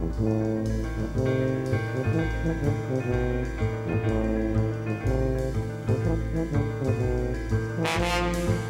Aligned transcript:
Thank 0.00 0.18
you. 8.48 8.69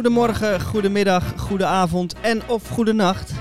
Goedemorgen, 0.00 0.60
goedemiddag, 0.60 1.32
goedenavond 1.36 2.14
en 2.20 2.48
of 2.48 2.68
goedenacht. 2.68 3.32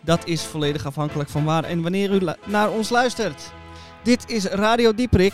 Dat 0.00 0.26
is 0.26 0.42
volledig 0.42 0.86
afhankelijk 0.86 1.28
van 1.28 1.44
waar 1.44 1.64
en 1.64 1.82
wanneer 1.82 2.12
u 2.12 2.20
naar 2.46 2.70
ons 2.70 2.88
luistert. 2.88 3.52
Dit 4.02 4.30
is 4.30 4.44
Radio 4.44 4.94
Dieprik, 4.94 5.32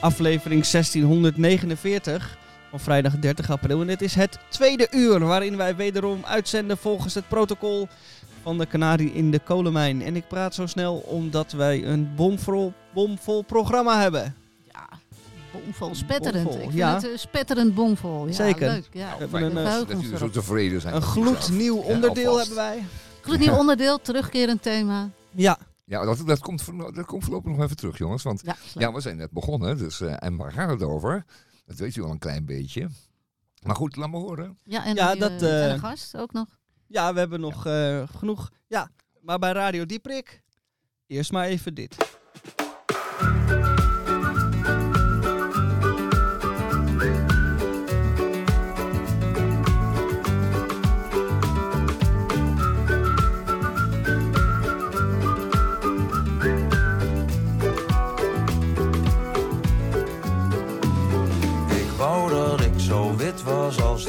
aflevering 0.00 0.66
1649 0.66 2.38
van 2.70 2.80
vrijdag 2.80 3.18
30 3.18 3.50
april. 3.50 3.80
En 3.80 3.86
dit 3.86 4.02
is 4.02 4.14
het 4.14 4.38
tweede 4.48 4.88
uur 4.90 5.18
waarin 5.18 5.56
wij 5.56 5.76
wederom 5.76 6.24
uitzenden 6.24 6.78
volgens 6.78 7.14
het 7.14 7.28
protocol 7.28 7.88
van 8.42 8.58
de 8.58 8.66
Canarie 8.66 9.12
in 9.12 9.30
de 9.30 9.38
kolenmijn. 9.38 10.02
En 10.02 10.16
ik 10.16 10.28
praat 10.28 10.54
zo 10.54 10.66
snel 10.66 10.96
omdat 10.96 11.52
wij 11.52 11.84
een 11.84 12.14
bomvol, 12.14 12.72
bomvol 12.92 13.42
programma 13.42 14.00
hebben 14.00 14.34
bomvol, 15.64 15.94
spetterend. 15.94 16.44
Bomvol, 16.44 16.62
ik 16.62 16.68
vind 16.68 16.78
ja. 16.78 16.94
het 16.94 17.04
uh, 17.04 17.16
spetterend 17.16 17.74
bomvol. 17.74 18.26
Ja, 18.26 18.32
Zeker. 18.32 18.70
Leuk. 18.70 18.88
Ja. 18.92 19.18
Nou, 19.18 19.28
fijn, 19.30 19.44
een, 19.44 19.86
dat 19.86 20.00
jullie 20.00 20.16
zo 20.16 20.30
tevreden 20.30 20.80
zijn. 20.80 20.94
Een 20.94 21.02
gloednieuw 21.02 21.76
onderdeel 21.76 22.38
hebben 22.38 22.56
wij. 22.56 22.84
Gloednieuw 23.20 23.54
onderdeel, 23.54 24.00
terugkerend 24.00 24.62
thema. 24.62 25.10
Ja. 25.30 25.58
Ja, 25.84 26.04
dat, 26.04 26.26
dat, 26.26 26.38
komt, 26.38 26.66
dat 26.94 27.06
komt 27.06 27.24
voorlopig 27.24 27.52
nog 27.52 27.62
even 27.62 27.76
terug, 27.76 27.98
jongens. 27.98 28.22
Want 28.22 28.42
ja, 28.44 28.56
ja 28.74 28.92
we 28.92 29.00
zijn 29.00 29.16
net 29.16 29.30
begonnen. 29.30 29.78
Dus, 29.78 30.00
uh, 30.00 30.14
en 30.18 30.36
waar 30.36 30.52
gaat 30.52 30.70
het 30.70 30.82
over? 30.82 31.24
Dat 31.66 31.76
weet 31.76 31.96
u 31.96 32.02
al 32.02 32.10
een 32.10 32.18
klein 32.18 32.44
beetje. 32.44 32.88
Maar 33.62 33.76
goed, 33.76 33.96
laat 33.96 34.10
me 34.10 34.16
horen. 34.16 34.58
Ja, 34.64 34.84
en, 34.84 34.94
ja, 34.94 35.14
dat, 35.14 35.42
uh, 35.42 35.64
en 35.64 35.70
een 35.70 35.78
gast 35.78 36.16
ook 36.16 36.32
nog. 36.32 36.58
Ja, 36.86 37.12
we 37.12 37.18
hebben 37.18 37.40
nog 37.40 37.66
uh, 37.66 38.02
genoeg. 38.16 38.50
Ja, 38.66 38.90
maar 39.20 39.38
bij 39.38 39.52
Radio 39.52 39.86
Dieprik, 39.86 40.42
eerst 41.06 41.32
maar 41.32 41.44
even 41.44 41.74
dit. 41.74 41.96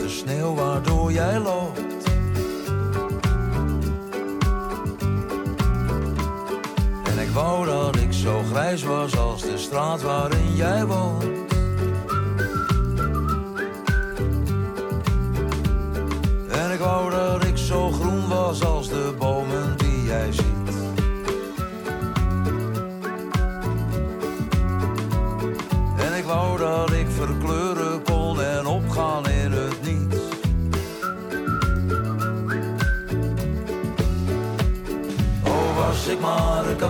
De 0.02 0.10
sneeuw 0.10 0.56
waardoor 0.56 1.12
jij 1.12 1.40
loopt. 1.40 1.80
En 7.04 7.20
ik 7.20 7.30
wou 7.34 7.66
dat 7.66 7.96
ik 7.96 8.14
zo 8.14 8.44
grijs 8.52 8.84
was 8.84 9.18
als 9.18 9.42
de 9.42 9.58
straat 9.58 10.02
waarin 10.02 10.56
jij 10.56 10.86
woont. 10.86 11.49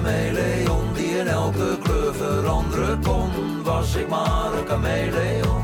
Chameleon 0.09 0.93
die 0.93 1.17
in 1.17 1.27
elke 1.27 1.77
kleur 1.83 2.13
veranderen 2.13 3.01
kon. 3.03 3.29
Was 3.63 3.95
ik 3.95 4.09
maar 4.09 4.53
een 4.53 4.67
chameleon. 4.67 5.63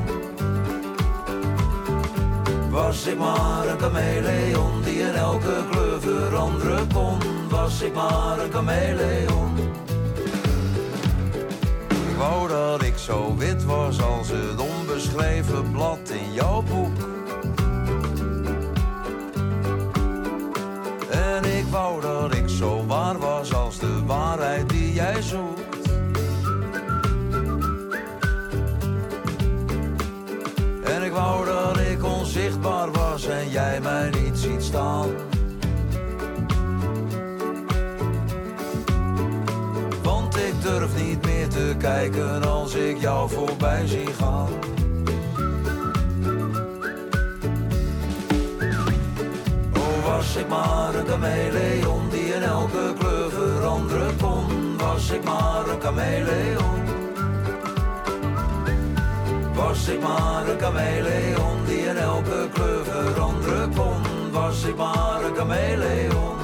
Was 2.69 3.06
ik 3.06 3.17
maar 3.17 3.67
een 3.67 3.79
chameleon 3.79 4.81
die 4.83 5.00
in 5.00 5.13
elke 5.13 5.63
kleur 5.72 6.01
veranderen 6.01 6.88
kon. 6.94 7.17
Was 7.50 7.81
ik 7.81 7.94
maar 7.94 8.39
een 8.39 8.51
chameleon. 8.51 9.57
Ik 11.89 12.17
wou 12.17 12.47
dat 12.47 12.83
ik 12.83 12.97
zo 12.97 13.35
wit 13.38 13.66
was 13.66 14.01
als 14.01 14.27
het 14.27 14.59
onbeschreven 14.59 15.72
blad 15.72 16.09
in 16.09 16.33
jouw 16.33 16.62
boek. 16.62 16.97
En 21.09 21.44
ik 21.44 21.66
wou 21.69 22.01
dat 22.01 22.33
ik 22.33 22.50
zo 22.50 22.85
waar 22.85 23.17
was 23.17 23.53
als 23.53 23.65
die 24.68 24.94
jij 24.94 25.22
zoekt. 25.22 25.88
En 30.84 31.03
ik 31.03 31.12
wou 31.12 31.46
dat 31.46 31.78
ik 31.78 32.03
onzichtbaar 32.03 32.91
was 32.91 33.28
en 33.28 33.50
jij 33.50 33.79
mij 33.81 34.09
niet 34.09 34.38
ziet 34.38 34.63
staan. 34.63 35.09
Want 40.03 40.38
ik 40.38 40.62
durf 40.62 40.95
niet 41.06 41.25
meer 41.25 41.47
te 41.47 41.75
kijken 41.78 42.44
als 42.44 42.74
ik 42.74 42.97
jou 42.97 43.29
voorbij 43.29 43.88
zie 43.88 44.13
gaan. 44.19 44.50
Was 50.06 50.35
ik 50.35 50.47
maar 50.47 50.95
een 50.95 51.07
chameleon 51.07 52.09
die 52.09 52.34
in 52.34 52.44
elke. 52.44 53.05
Was 55.06 55.14
ik 55.14 55.24
maar 55.24 55.68
een 55.70 55.82
chameleon. 55.82 56.84
Was 59.54 59.88
ik 59.88 60.02
maar 60.02 60.48
een 60.48 60.60
chameleon 60.60 61.66
die 61.66 61.78
in 61.78 61.98
elke 61.98 62.48
kleur 62.54 62.86
veranderen 62.86 63.74
kon. 63.76 64.32
Was 64.32 64.64
ik 64.64 64.76
maar 64.76 65.24
een 65.24 65.36
chameleon. 65.36 66.38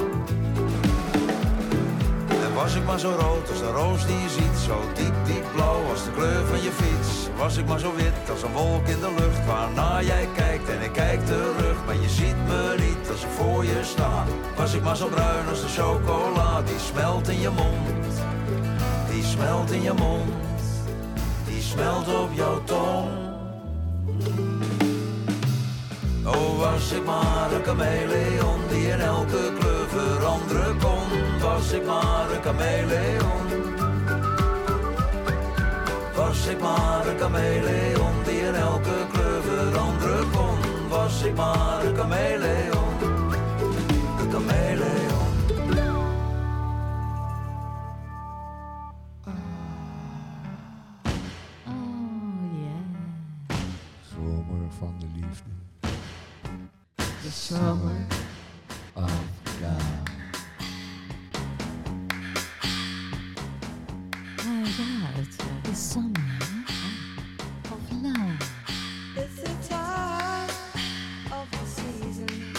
En 2.28 2.54
was 2.54 2.74
ik 2.74 2.84
maar 2.84 2.98
zo 2.98 3.10
rood 3.10 3.50
als 3.50 3.58
de 3.58 3.70
roos 3.70 4.06
die 4.06 4.16
je 4.16 4.28
ziet. 4.28 4.58
Zo 4.66 4.80
diep, 4.94 5.14
diep 5.24 5.44
blauw 5.54 5.82
als 5.90 6.04
de 6.04 6.10
kleur 6.10 6.46
van 6.46 6.62
je 6.62 6.70
fiets. 6.70 7.28
Was 7.36 7.56
ik 7.56 7.66
maar 7.66 7.78
zo 7.78 7.94
wit 7.94 8.30
als 8.30 8.42
een 8.42 8.52
wolk 8.52 8.86
in 8.86 9.00
de 9.00 9.14
lucht. 9.18 9.46
Waarna 9.46 10.02
jij 10.02 10.28
kijkt 10.36 10.68
en 10.68 10.82
ik 10.82 10.92
kijk 10.92 11.26
terug. 11.26 11.76
Maar 11.86 11.96
je 12.00 12.08
ziet 12.08 12.46
me 12.46 12.74
niet 12.78 13.10
als 13.10 13.22
ik 13.22 13.30
voor 13.30 13.64
je 13.64 13.80
sta. 13.82 14.24
Was 14.56 14.74
ik 14.74 14.82
maar 14.82 14.96
zo 14.96 15.06
bruin 15.06 15.48
als 15.48 15.60
de 15.60 15.68
chocola, 15.68 16.62
die 16.62 16.78
smelt 16.78 17.28
in 17.28 17.40
je 17.40 17.50
mond. 17.50 18.31
Smelt 19.42 19.70
in 19.70 19.82
je 19.82 19.92
mond, 19.92 20.32
die 21.46 21.62
smelt 21.62 22.06
op 22.08 22.30
jouw 22.32 22.64
tong. 22.64 23.08
Oh, 26.24 26.58
was 26.58 26.92
ik 26.92 27.04
maar 27.04 27.52
een 27.52 27.64
chameleon 27.64 28.60
die 28.68 28.88
in 28.88 29.00
elke 29.00 29.52
kleur 29.58 29.88
veranderen 29.88 30.78
kon. 30.78 31.40
Was 31.40 31.72
ik 31.72 31.86
maar 31.86 32.30
een 32.30 32.42
chameleon. 32.42 33.46
Was 36.16 36.46
ik 36.46 36.60
maar 36.60 37.06
een 37.06 37.18
chameleon 37.18 38.14
die 38.24 38.40
in 38.40 38.54
elke 38.54 39.06
kleur 39.12 39.42
veranderen 39.42 40.30
kon. 40.30 40.88
Was 40.88 41.22
ik 41.22 41.36
maar 41.36 41.84
een 41.84 41.96
chameleon. 41.96 42.71
summer 57.52 58.00
ah, 58.94 58.96
eh, 58.96 59.02
ah, 59.02 59.04
of 59.04 59.10
God. 59.60 59.82
Summer 65.76 66.38
of 67.72 67.82
love. 68.02 68.40
It's 69.16 69.36
the 69.42 69.54
time 69.68 70.50
of 71.30 71.50
the 71.50 71.66
season. 71.66 72.52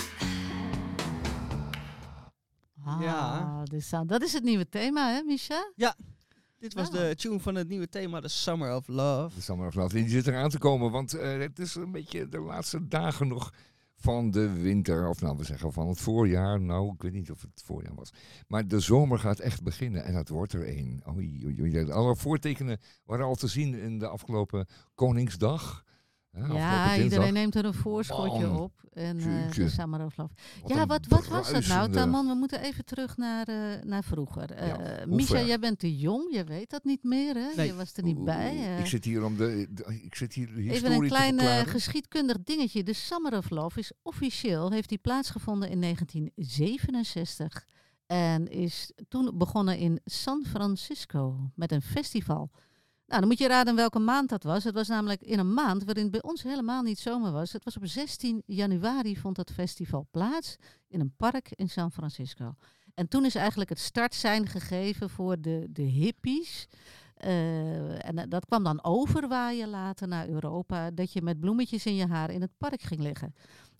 Ah, 2.85 3.63
dus, 3.63 3.89
dat 4.05 4.21
is 4.21 4.33
het 4.33 4.43
nieuwe 4.43 4.69
thema, 4.69 5.13
hè, 5.13 5.23
Misha? 5.23 5.71
Ja. 5.75 5.95
Dit 6.59 6.73
was 6.73 6.91
de 6.91 7.15
tune 7.15 7.39
van 7.39 7.55
het 7.55 7.67
nieuwe 7.67 7.89
thema, 7.89 8.21
The 8.21 8.27
Summer 8.27 8.75
of 8.75 8.87
Love. 8.87 9.35
The 9.35 9.41
Summer 9.41 9.67
of 9.67 9.75
Love. 9.75 9.95
Die 9.95 10.09
zit 10.09 10.27
eraan 10.27 10.49
te 10.49 10.57
komen, 10.57 10.91
want 10.91 11.15
uh, 11.15 11.39
het 11.39 11.59
is 11.59 11.75
een 11.75 11.91
beetje 11.91 12.29
de 12.29 12.39
laatste 12.39 12.87
dagen 12.87 13.27
nog 13.27 13.51
van 14.03 14.31
de 14.31 14.51
winter, 14.51 15.09
of 15.09 15.21
nou 15.21 15.37
we 15.37 15.43
zeggen 15.43 15.73
van 15.73 15.87
het 15.87 15.99
voorjaar. 15.99 16.61
Nou, 16.61 16.93
ik 16.93 17.01
weet 17.01 17.13
niet 17.13 17.31
of 17.31 17.41
het 17.41 17.61
voorjaar 17.65 17.95
was. 17.95 18.13
Maar 18.47 18.67
de 18.67 18.79
zomer 18.79 19.19
gaat 19.19 19.39
echt 19.39 19.63
beginnen 19.63 20.03
en 20.03 20.13
dat 20.13 20.29
wordt 20.29 20.53
er 20.53 20.65
één. 20.65 21.03
Alle 21.91 22.15
voortekenen 22.15 22.79
waren 23.05 23.25
al 23.25 23.35
te 23.35 23.47
zien 23.47 23.73
in 23.73 23.99
de 23.99 24.07
afgelopen 24.07 24.67
Koningsdag. 24.95 25.82
Ja, 26.33 26.97
iedereen 26.97 27.33
neemt 27.33 27.55
er 27.55 27.65
een 27.65 27.73
voorschotje 27.73 28.49
op. 28.49 28.71
En 28.93 29.17
uh, 29.17 29.51
de 29.51 29.69
Summer 29.69 30.05
of 30.05 30.17
Love. 30.17 30.33
ja, 30.65 30.85
wat, 30.85 31.07
wat 31.07 31.27
was 31.27 31.51
het 31.51 31.67
nou? 31.67 31.91
Taman, 31.91 32.27
we 32.27 32.33
moeten 32.33 32.61
even 32.61 32.85
terug 32.85 33.17
naar, 33.17 33.49
uh, 33.49 33.83
naar 33.83 34.03
vroeger. 34.03 34.61
Uh, 34.61 34.67
ja, 34.67 35.05
Misha, 35.07 35.41
jij 35.41 35.59
bent 35.59 35.79
te 35.79 35.97
jong, 35.97 36.33
je 36.33 36.43
weet 36.43 36.69
dat 36.69 36.83
niet 36.83 37.03
meer, 37.03 37.35
hè? 37.35 37.47
Nee. 37.55 37.67
Je 37.67 37.75
was 37.75 37.93
er 37.93 38.03
niet 38.03 38.23
bij. 38.23 38.77
ik 38.79 38.85
zit 38.85 39.05
hier 39.05 39.23
om 39.23 39.37
de, 39.37 39.67
ik 40.03 40.15
zit 40.15 40.33
hier 40.33 40.57
Even 40.57 40.91
een 40.91 41.07
klein 41.07 41.39
geschiedkundig 41.67 42.37
dingetje. 42.43 42.83
De 42.83 42.93
Summer 42.93 43.37
of 43.37 43.49
Love 43.49 43.79
is 43.79 43.91
officieel, 44.01 44.71
heeft 44.71 44.89
die 44.89 44.97
plaatsgevonden 44.97 45.69
in 45.69 45.81
1967. 45.81 47.65
En 48.05 48.47
is 48.47 48.91
toen 49.07 49.37
begonnen 49.37 49.77
in 49.77 49.99
San 50.05 50.45
Francisco 50.45 51.51
met 51.55 51.71
een 51.71 51.81
festival. 51.81 52.49
Nou, 53.13 53.25
dan 53.25 53.33
moet 53.33 53.43
je 53.43 53.47
raden 53.53 53.75
welke 53.75 53.99
maand 53.99 54.29
dat 54.29 54.43
was. 54.43 54.63
Het 54.63 54.73
was 54.73 54.87
namelijk 54.87 55.21
in 55.21 55.39
een 55.39 55.53
maand 55.53 55.83
waarin 55.83 56.03
het 56.03 56.11
bij 56.11 56.21
ons 56.21 56.43
helemaal 56.43 56.81
niet 56.81 56.99
zomer 56.99 57.31
was. 57.31 57.51
Het 57.51 57.63
was 57.63 57.77
op 57.77 57.85
16 57.85 58.43
januari 58.45 59.17
vond 59.17 59.35
dat 59.35 59.51
festival 59.51 60.07
plaats 60.11 60.55
in 60.87 60.99
een 60.99 61.13
park 61.17 61.51
in 61.51 61.69
San 61.69 61.91
Francisco. 61.91 62.55
En 62.93 63.07
toen 63.07 63.25
is 63.25 63.35
eigenlijk 63.35 63.69
het 63.69 63.79
startsein 63.79 64.47
gegeven 64.47 65.09
voor 65.09 65.41
de, 65.41 65.67
de 65.69 65.81
hippies. 65.81 66.67
Uh, 67.25 68.07
en 68.07 68.29
dat 68.29 68.45
kwam 68.45 68.63
dan 68.63 68.83
overwaaien 68.83 69.69
later 69.69 70.07
naar 70.07 70.27
Europa, 70.27 70.91
dat 70.91 71.13
je 71.13 71.21
met 71.21 71.39
bloemetjes 71.39 71.85
in 71.85 71.95
je 71.95 72.07
haar 72.07 72.31
in 72.31 72.41
het 72.41 72.57
park 72.57 72.81
ging 72.81 73.01
liggen. 73.01 73.33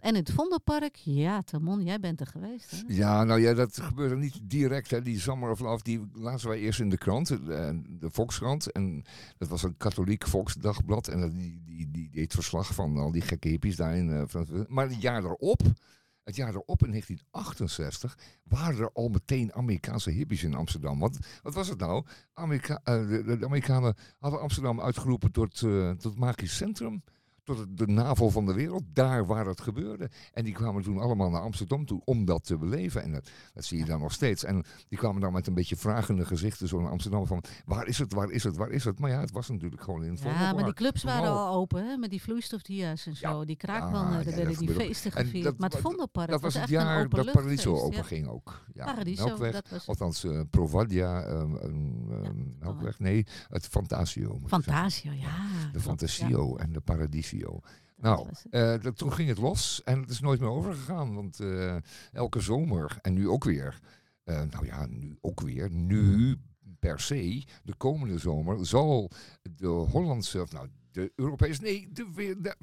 En 0.04 0.10
in 0.10 0.16
het 0.16 0.32
Vondelpark, 0.32 0.96
ja, 0.96 1.42
Tamon, 1.42 1.84
jij 1.84 2.00
bent 2.00 2.20
er 2.20 2.28
geweest. 2.28 2.72
Hè? 2.72 2.78
Ja, 2.88 3.24
nou 3.24 3.40
ja, 3.40 3.54
dat 3.54 3.80
gebeurde 3.82 4.16
niet 4.16 4.40
direct. 4.44 4.90
Hè. 4.90 5.02
Die 5.02 5.24
Love, 5.26 5.84
die 5.84 6.10
lazen 6.14 6.50
wij 6.50 6.60
eerst 6.60 6.80
in 6.80 6.90
de 6.90 6.98
krant, 6.98 7.28
de, 7.28 7.82
de 8.00 8.10
Volkskrant. 8.12 8.72
En 8.72 9.04
dat 9.38 9.48
was 9.48 9.64
een 9.64 9.78
katholiek 9.78 10.28
volksdagblad. 10.28 11.08
En 11.08 11.32
die, 11.32 11.62
die, 11.66 11.92
die 11.92 12.10
deed 12.10 12.34
verslag 12.34 12.74
van 12.74 12.98
al 12.98 13.12
die 13.12 13.22
gekke 13.22 13.48
hippies 13.48 13.76
daarin. 13.76 14.10
Uh, 14.10 14.62
maar 14.68 14.90
het 14.90 15.02
jaar 15.02 15.24
erop, 15.24 15.62
het 16.24 16.36
jaar 16.36 16.54
erop 16.54 16.84
in 16.84 16.90
1968 16.90 18.18
waren 18.44 18.80
er 18.80 18.92
al 18.94 19.10
meteen 19.10 19.54
Amerikaanse 19.54 20.10
hippies 20.12 20.44
in 20.44 20.54
Amsterdam. 20.56 21.00
Wat, 21.00 21.18
wat 21.42 21.54
was 21.54 21.68
het 21.68 21.80
nou? 21.80 22.06
Amerika 22.34 22.82
de, 22.84 23.38
de, 23.40 23.46
Amerikanen 23.46 23.96
hadden 24.20 24.42
Amsterdam 24.42 24.82
uitgeroepen 24.82 25.32
tot, 25.32 25.62
uh, 25.62 25.92
tot 25.92 26.18
magisch 26.18 26.56
centrum 26.56 27.04
tot 27.44 27.78
de 27.78 27.88
navel 27.88 28.30
van 28.30 28.46
de 28.46 28.54
wereld, 28.54 28.84
daar 28.94 29.26
waar 29.26 29.46
het 29.46 29.62
gebeurde. 29.62 30.10
En 30.34 30.44
die 30.44 30.54
kwamen 30.54 30.84
toen 30.84 31.00
allemaal 31.00 31.30
naar 31.30 31.42
Amsterdam 31.42 31.86
toe 31.86 32.02
om 32.06 32.26
dat 32.26 32.46
te 32.46 32.58
beleven. 32.58 33.04
En 33.04 33.12
dat, 33.12 33.30
dat 33.54 33.66
zie 33.66 33.78
je 33.78 33.86
dan 33.86 34.00
nog 34.00 34.12
steeds. 34.12 34.44
En 34.44 34.64
die 34.88 34.98
kwamen 34.98 35.22
dan 35.22 35.34
met 35.34 35.48
een 35.48 35.54
beetje 35.54 35.76
vragende 35.76 36.26
gezichten 36.26 36.68
zo 36.68 36.82
naar 36.82 36.92
Amsterdam 36.92 37.28
van 37.28 37.44
waar 37.66 37.88
is 37.88 37.98
het, 37.98 38.14
waar 38.14 38.30
is 38.30 38.44
het, 38.44 38.56
waar 38.56 38.70
is 38.70 38.84
het? 38.84 39.00
Maar 39.00 39.10
ja, 39.10 39.20
het 39.20 39.32
was 39.32 39.50
natuurlijk 39.50 39.82
gewoon 39.82 40.04
in 40.04 40.12
het 40.12 40.22
Ja, 40.22 40.54
maar 40.54 40.64
die 40.64 40.74
clubs 40.74 41.04
waren 41.04 41.30
al 41.30 41.54
open, 41.56 41.86
hè, 41.86 41.98
met 41.98 42.10
die 42.10 42.22
vloeistofdia's 42.22 43.06
en 43.06 43.16
zo. 43.16 43.46
die 43.46 43.56
kraakmannen, 43.56 44.18
ja, 44.18 44.24
daar 44.24 44.36
werden 44.36 44.58
die 44.58 44.70
feesten 44.70 45.12
gevierd. 45.12 45.44
Dat, 45.44 45.58
maar 45.58 45.70
het 45.70 45.80
Vondelpark 45.80 46.30
dat 46.30 46.42
was, 46.42 46.54
het 46.54 46.70
jaar 46.70 47.10
dat 47.10 47.32
Paradiso 47.32 47.76
open 47.80 48.06
ging 48.06 48.28
ook. 48.28 48.66
Ja, 48.74 48.86
Paradiso, 48.86 49.38
dat 49.38 49.70
was 49.70 49.88
Althans, 49.88 50.24
uh, 50.24 50.42
Provadia, 50.50 51.28
um, 51.28 51.56
um, 51.56 52.56
Melkweg, 52.60 53.00
nee, 53.00 53.26
het 53.50 53.68
Fantasio. 53.68 54.42
Fantasio, 54.46 55.12
ja. 55.12 55.72
De 55.72 55.80
Fantasio 55.80 56.56
en 56.56 56.72
de 56.72 56.82
Nou, 57.96 58.28
uh, 58.52 58.74
toen 58.74 59.14
ging 59.14 59.30
het 59.30 59.38
los 59.38 59.84
en 59.84 60.00
het 60.00 60.10
is 60.10 60.20
nooit 60.20 60.40
meer 60.40 60.50
overgegaan. 60.50 61.16
Want 61.16 61.40
uh, 61.40 61.76
elke 62.12 62.40
zomer, 62.40 62.98
en 63.02 63.14
nu 63.14 63.30
ook 63.30 63.44
weer, 63.44 63.80
uh, 64.26 64.42
nou 64.52 64.66
ja, 64.66 64.86
nu 64.86 65.18
ook 65.22 65.42
weer, 65.42 65.72
nu 65.72 66.38
per 66.80 67.00
se, 67.00 67.44
de 67.64 67.74
komende 67.74 68.18
zomer, 68.18 68.66
zal 68.66 69.12
de 69.42 69.68
Hollandse, 69.68 70.46
nou, 70.52 70.68
de 70.94 71.12
Europese, 71.16 71.62
nee, 71.62 71.90
de, 71.92 72.36
de, 72.42 72.56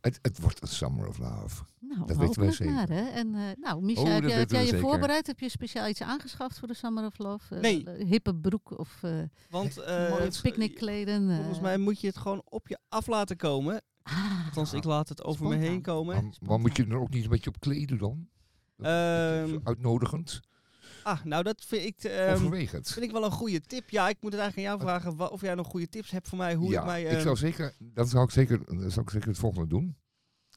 het, 0.00 0.18
het 0.22 0.40
wordt 0.40 0.62
een 0.62 0.68
Summer 0.68 1.08
of 1.08 1.18
Love. 1.18 1.64
Nou, 1.80 2.06
dat 2.06 2.16
weten 2.16 2.42
wij 2.42 2.52
zeker. 2.52 2.74
Maar, 2.74 2.88
hè? 2.88 3.08
En, 3.08 3.34
uh, 3.34 3.42
nou, 3.60 3.82
Micha, 3.82 4.02
oh, 4.02 4.08
heb, 4.08 4.30
heb 4.30 4.50
jij 4.50 4.66
je 4.66 4.78
voorbereid? 4.78 5.26
Heb 5.26 5.40
je 5.40 5.48
speciaal 5.48 5.88
iets 5.88 6.02
aangeschaft 6.02 6.58
voor 6.58 6.68
de 6.68 6.74
Summer 6.74 7.04
of 7.06 7.18
Love? 7.18 7.54
Uh, 7.54 7.60
nee. 7.60 8.04
hippe 8.04 8.34
broek 8.34 8.78
of 8.78 9.00
uh, 9.04 9.22
Want, 9.50 9.76
mooie 9.86 10.30
picknickkleden? 10.42 11.36
Volgens 11.36 11.60
mij 11.60 11.78
moet 11.78 12.00
je 12.00 12.06
het 12.06 12.16
gewoon 12.16 12.42
op 12.44 12.68
je 12.68 12.78
af 12.88 13.06
laten 13.06 13.36
komen. 13.36 13.82
Ah, 14.02 14.44
Althans, 14.44 14.72
ik 14.72 14.84
laat 14.84 15.08
het 15.08 15.24
over 15.24 15.48
me 15.48 15.56
heen 15.56 15.82
komen. 15.82 16.32
Maar, 16.40 16.60
moet 16.60 16.76
je 16.76 16.86
er 16.86 17.00
ook 17.00 17.10
niet 17.10 17.24
een 17.24 17.30
beetje 17.30 17.50
op 17.50 17.60
kleden 17.60 17.98
dan? 17.98 18.28
Um, 18.76 19.60
uitnodigend? 19.64 20.40
Ah, 21.04 21.24
nou 21.24 21.42
dat 21.42 21.64
vind 21.66 21.84
ik, 21.84 22.10
um, 22.10 22.50
vind 22.82 23.02
ik 23.02 23.10
wel 23.10 23.24
een 23.24 23.30
goede 23.30 23.60
tip. 23.60 23.90
Ja, 23.90 24.08
ik 24.08 24.16
moet 24.20 24.32
het 24.32 24.40
eigenlijk 24.40 24.70
aan 24.70 24.76
jou 24.76 25.00
vragen 25.00 25.30
of 25.30 25.40
jij 25.40 25.54
nog 25.54 25.66
goede 25.66 25.88
tips 25.88 26.10
hebt 26.10 26.28
voor 26.28 26.38
mij. 26.38 26.54
Hoe 26.54 26.70
ja, 26.70 26.80
ik 26.80 26.86
mij, 26.86 27.02
ik 27.02 27.10
zou 27.10 27.26
ehm, 27.26 27.36
zeker, 27.36 27.74
dat 27.78 28.08
zou 28.08 28.24
ik 28.24 28.30
zeker, 28.30 28.58
dat 28.58 28.92
zou 28.92 29.06
ik 29.06 29.10
zeker 29.10 29.28
het 29.28 29.38
volgende 29.38 29.68
doen. 29.68 29.96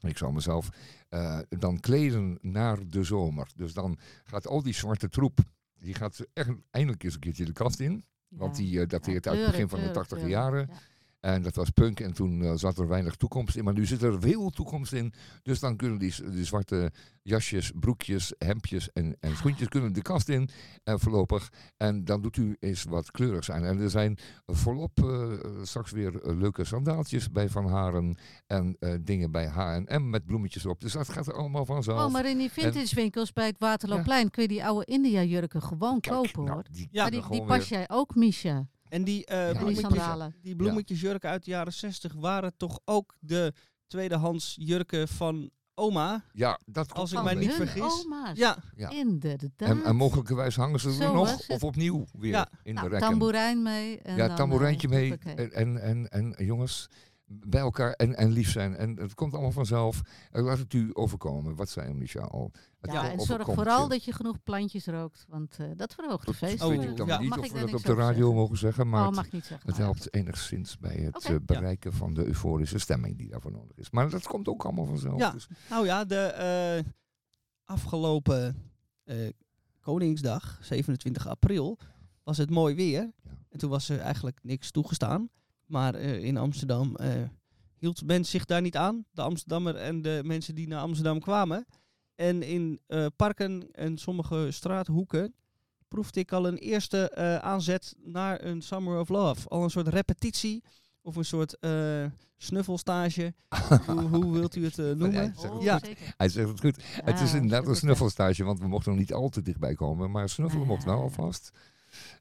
Ik 0.00 0.18
zou 0.18 0.32
mezelf 0.32 0.68
uh, 1.10 1.38
dan 1.48 1.80
kleden 1.80 2.38
naar 2.40 2.88
de 2.88 3.04
zomer. 3.04 3.48
Dus 3.56 3.72
dan 3.72 3.98
gaat 4.24 4.46
al 4.46 4.62
die 4.62 4.74
zwarte 4.74 5.08
troep, 5.08 5.38
die 5.74 5.94
gaat 5.94 6.26
echt 6.32 6.50
eindelijk 6.70 7.04
eens 7.04 7.14
een 7.14 7.20
keertje 7.20 7.44
de 7.44 7.52
kast 7.52 7.80
in. 7.80 8.04
Ja. 8.28 8.36
Want 8.38 8.56
die 8.56 8.72
uh, 8.72 8.86
dateert 8.86 9.24
ja, 9.24 9.30
uit 9.30 9.40
het 9.40 9.50
begin 9.50 9.68
van 9.68 9.80
de 9.80 9.90
tachtig 9.90 10.26
jaren. 10.26 10.70
En 11.20 11.42
dat 11.42 11.54
was 11.54 11.70
punk 11.70 12.00
en 12.00 12.12
toen 12.12 12.40
uh, 12.40 12.52
zat 12.54 12.78
er 12.78 12.88
weinig 12.88 13.16
toekomst 13.16 13.56
in. 13.56 13.64
Maar 13.64 13.74
nu 13.74 13.86
zit 13.86 14.02
er 14.02 14.20
veel 14.20 14.50
toekomst 14.50 14.92
in. 14.92 15.12
Dus 15.42 15.60
dan 15.60 15.76
kunnen 15.76 15.98
die, 15.98 16.30
die 16.30 16.44
zwarte 16.44 16.92
jasjes, 17.22 17.72
broekjes, 17.74 18.32
hemdjes 18.38 18.92
en, 18.92 19.16
en 19.20 19.36
schoentjes 19.36 19.68
kunnen 19.68 19.92
de 19.92 20.02
kast 20.02 20.28
in 20.28 20.48
uh, 20.84 20.94
voorlopig. 20.98 21.52
En 21.76 22.04
dan 22.04 22.22
doet 22.22 22.36
u 22.36 22.56
eens 22.60 22.84
wat 22.84 23.10
kleurig 23.10 23.44
zijn. 23.44 23.64
En 23.64 23.80
er 23.80 23.90
zijn 23.90 24.18
volop 24.46 25.00
uh, 25.04 25.32
straks 25.62 25.90
weer 25.90 26.12
leuke 26.22 26.64
sandaaltjes 26.64 27.30
bij 27.30 27.48
Van 27.48 27.68
Haren. 27.68 28.16
En 28.46 28.76
dingen 29.00 29.30
bij 29.30 29.46
H&M 29.46 30.10
met 30.10 30.26
bloemetjes 30.26 30.66
op. 30.66 30.80
Dus 30.80 30.92
dat 30.92 31.08
gaat 31.08 31.26
er 31.26 31.34
allemaal 31.34 31.64
vanzelf. 31.64 32.04
Oh, 32.04 32.12
maar 32.12 32.26
in 32.26 32.38
die 32.38 32.50
vintage 32.50 32.94
winkels 32.94 33.32
bij 33.32 33.46
het 33.46 33.58
Waterloopplein 33.58 34.22
ja. 34.22 34.28
kun 34.28 34.42
je 34.42 34.48
die 34.48 34.64
oude 34.64 34.84
India 34.84 35.22
jurken 35.22 35.62
gewoon 35.62 36.00
Kijk, 36.00 36.14
kopen 36.14 36.44
nou, 36.44 36.50
hoor. 36.50 36.64
Die, 36.70 36.88
ja, 36.90 37.10
die, 37.10 37.28
die 37.30 37.44
pas 37.44 37.68
jij 37.68 37.84
ook, 37.88 38.14
Misha. 38.14 38.66
En 38.88 39.04
die, 39.04 39.30
uh, 39.30 39.52
ja, 39.52 39.58
bloemetjes, 39.58 40.32
die 40.42 40.56
bloemetjesjurken 40.56 41.30
uit 41.30 41.44
de 41.44 41.50
jaren 41.50 41.72
60 41.72 42.12
waren 42.12 42.56
toch 42.56 42.80
ook 42.84 43.14
de 43.20 43.52
tweedehands 43.86 44.56
jurken 44.58 45.08
van 45.08 45.50
oma. 45.74 46.24
Ja, 46.32 46.60
dat 46.66 46.94
Als 46.94 47.12
ik 47.12 47.22
mij 47.22 47.34
niet 47.34 47.52
vergis. 47.52 48.04
Oma's. 48.04 48.38
Ja. 48.38 48.56
ja. 48.76 48.90
Inderdaad. 48.90 49.68
En, 49.68 49.84
en 49.84 49.96
mogelijkerwijs 49.96 50.56
hangen 50.56 50.80
ze 50.80 50.88
er 50.88 51.12
nog 51.12 51.48
of 51.48 51.64
opnieuw 51.64 52.04
weer 52.12 52.30
ja. 52.30 52.48
in 52.62 52.74
nou, 52.74 52.86
de 52.86 52.92
rekken. 52.92 53.10
tamboerijn 53.10 53.62
mee. 53.62 53.98
En 53.98 54.16
ja, 54.16 54.34
tamboerijntje 54.34 54.88
mee. 54.88 55.18
En, 55.18 55.52
en, 55.52 55.80
en, 55.82 56.08
en 56.08 56.44
jongens, 56.44 56.88
bij 57.28 57.60
elkaar 57.60 57.92
en, 57.92 58.16
en 58.16 58.30
lief 58.30 58.50
zijn. 58.50 58.76
En 58.76 58.96
het 58.96 59.14
komt 59.14 59.32
allemaal 59.32 59.52
vanzelf. 59.52 60.00
laat 60.30 60.58
het 60.58 60.72
u 60.72 60.90
overkomen. 60.92 61.54
Wat 61.54 61.68
zei 61.68 61.94
Michel 61.94 62.30
al? 62.30 62.50
ja, 62.80 63.10
en 63.10 63.20
zorg 63.20 63.44
vooral 63.44 63.88
dat 63.88 64.04
je 64.04 64.12
genoeg 64.12 64.42
plantjes 64.42 64.86
rookt. 64.86 65.24
Want 65.28 65.58
uh, 65.60 65.66
dat 65.76 65.94
verhoogt 65.94 66.26
de 66.26 66.34
feest. 66.34 66.62
Oh, 66.62 66.68
weet 66.68 66.82
ik 66.82 66.96
dan 66.96 67.06
ja. 67.06 67.18
niet 67.18 67.28
mag 67.28 67.38
of 67.38 67.52
we 67.52 67.60
dat 67.60 67.74
op 67.74 67.84
de 67.84 67.94
radio 67.94 68.14
zeggen? 68.14 68.34
mogen 68.34 68.58
zeggen. 68.58 68.88
Maar 68.88 69.06
oh, 69.06 69.14
mag 69.14 69.30
niet 69.30 69.44
zeggen, 69.44 69.68
het, 69.68 69.78
helpt 69.78 70.14
enigszins 70.14 70.78
bij 70.78 70.96
het 70.96 71.16
okay. 71.16 71.32
uh, 71.32 71.38
bereiken 71.44 71.90
ja. 71.90 71.96
van 71.96 72.14
de 72.14 72.26
euforische 72.26 72.78
stemming 72.78 73.18
die 73.18 73.28
daarvoor 73.28 73.52
nodig 73.52 73.76
is. 73.76 73.90
Maar 73.90 74.10
dat 74.10 74.26
komt 74.26 74.48
ook 74.48 74.64
allemaal 74.64 74.86
vanzelf. 74.86 75.18
Ja. 75.18 75.30
Dus. 75.30 75.48
Nou 75.70 75.86
ja, 75.86 76.04
de 76.04 76.82
uh, 76.84 76.90
afgelopen 77.64 78.72
Koningsdag, 79.80 80.58
27 80.62 81.26
april, 81.26 81.78
was 82.22 82.38
het 82.38 82.50
mooi 82.50 82.74
weer. 82.74 83.12
En 83.48 83.58
toen 83.58 83.70
was 83.70 83.88
er 83.88 84.00
eigenlijk 84.00 84.38
niks 84.42 84.70
toegestaan. 84.70 85.30
Maar 85.68 85.94
uh, 85.94 86.24
in 86.24 86.36
Amsterdam 86.36 86.96
uh, 87.00 87.08
hield 87.78 88.04
men 88.04 88.24
zich 88.24 88.44
daar 88.44 88.60
niet 88.60 88.76
aan. 88.76 89.04
De 89.10 89.22
Amsterdammer 89.22 89.76
en 89.76 90.02
de 90.02 90.20
mensen 90.24 90.54
die 90.54 90.68
naar 90.68 90.80
Amsterdam 90.80 91.20
kwamen. 91.20 91.66
En 92.14 92.42
in 92.42 92.80
uh, 92.88 93.06
parken 93.16 93.68
en 93.72 93.98
sommige 93.98 94.48
straathoeken 94.50 95.34
proefde 95.88 96.20
ik 96.20 96.32
al 96.32 96.46
een 96.46 96.56
eerste 96.56 97.14
aanzet 97.42 97.94
naar 97.98 98.44
een 98.44 98.62
Summer 98.62 99.00
of 99.00 99.08
Love. 99.08 99.48
Al 99.48 99.62
een 99.62 99.70
soort 99.70 99.88
repetitie 99.88 100.62
of 101.02 101.16
een 101.16 101.24
soort 101.24 101.56
snuffelstage. 102.36 103.34
hoe, 103.86 104.00
hoe, 104.00 104.32
wilt 104.32 104.56
u 104.56 104.64
het 104.64 104.76
noemen? 104.76 105.34
Oh, 105.50 105.62
ja, 105.62 105.80
hij 106.16 106.28
zegt 106.28 106.48
het 106.48 106.60
goed. 106.60 106.82
Ja, 106.96 107.04
het 107.04 107.20
is 107.20 107.34
inderdaad 107.34 107.66
een 107.66 107.76
snuffelstage, 107.76 108.44
want 108.44 108.58
we 108.58 108.68
mochten 108.68 108.90
nog 108.90 109.00
niet 109.00 109.12
al 109.12 109.28
te 109.28 109.42
dichtbij 109.42 109.74
komen. 109.74 110.10
Maar 110.10 110.28
snuffelen 110.28 110.66
mocht 110.66 110.84
wel 110.84 111.00
alvast. 111.00 111.50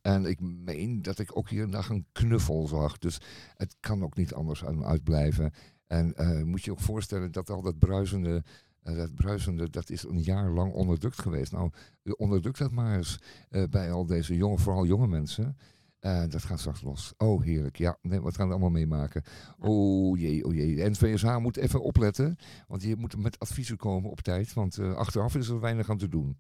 En 0.02 0.26
ik 0.26 0.40
meen 0.42 1.02
dat 1.02 1.20
ik 1.20 1.38
ook 1.38 1.50
hier 1.50 1.64
en 1.64 1.84
een 1.90 2.06
knuffel 2.12 2.68
zag. 2.68 2.98
Dus 2.98 3.18
het 3.56 3.76
kan 3.80 4.04
ook 4.04 4.16
niet 4.16 4.34
anders 4.34 4.66
aan 4.66 4.86
uitblijven. 4.86 5.54
En 5.88 6.14
uh, 6.18 6.44
moet 6.44 6.64
je 6.64 6.72
ook 6.72 6.80
voorstellen 6.80 7.32
dat 7.32 7.50
al 7.50 7.62
dat 7.62 7.80
bruisende 7.80 8.44
Eh, 8.88 8.96
dat 8.96 9.16
bruisende, 9.16 9.70
dat 9.70 9.90
is 9.90 10.04
een 10.04 10.22
jaar 10.22 10.50
lang 10.50 10.74
onderdrukt 10.74 11.22
geweest. 11.22 11.52
Nou, 11.52 11.70
eh, 12.04 12.14
onderdruk 12.16 12.58
dat 12.58 12.72
maar 12.72 12.98
eens 12.98 13.20
eh, 13.50 13.64
bij 13.70 13.92
al 13.92 14.06
deze 14.06 14.36
jonge, 14.36 14.58
vooral 14.58 14.86
jonge 14.86 15.08
mensen. 15.08 15.58
Eh, 16.00 16.24
dat 16.30 16.44
gaat 16.44 16.60
straks 16.60 16.82
los. 16.82 17.14
Oh, 17.18 17.44
heerlijk. 17.44 17.78
Ja, 17.78 17.98
nee, 18.02 18.22
wat 18.22 18.36
gaan 18.36 18.46
we 18.46 18.52
allemaal 18.52 18.70
meemaken? 18.70 19.24
Oh 19.60 20.20
jee, 20.20 20.46
oh 20.46 20.54
jee. 20.54 20.84
En 20.84 20.96
VSH 20.96 21.38
moet 21.38 21.58
even 21.58 21.82
opletten, 21.82 22.38
want 22.68 22.84
je 22.84 22.96
moet 22.96 23.18
met 23.18 23.40
adviezen 23.40 23.78
komen 23.78 24.10
op 24.10 24.22
tijd, 24.22 24.54
want 24.54 24.78
eh, 24.78 24.94
achteraf 24.94 25.36
is 25.36 25.48
er 25.48 25.60
weinig 25.60 25.90
aan 25.90 25.98
te 25.98 26.08
doen. 26.08 26.38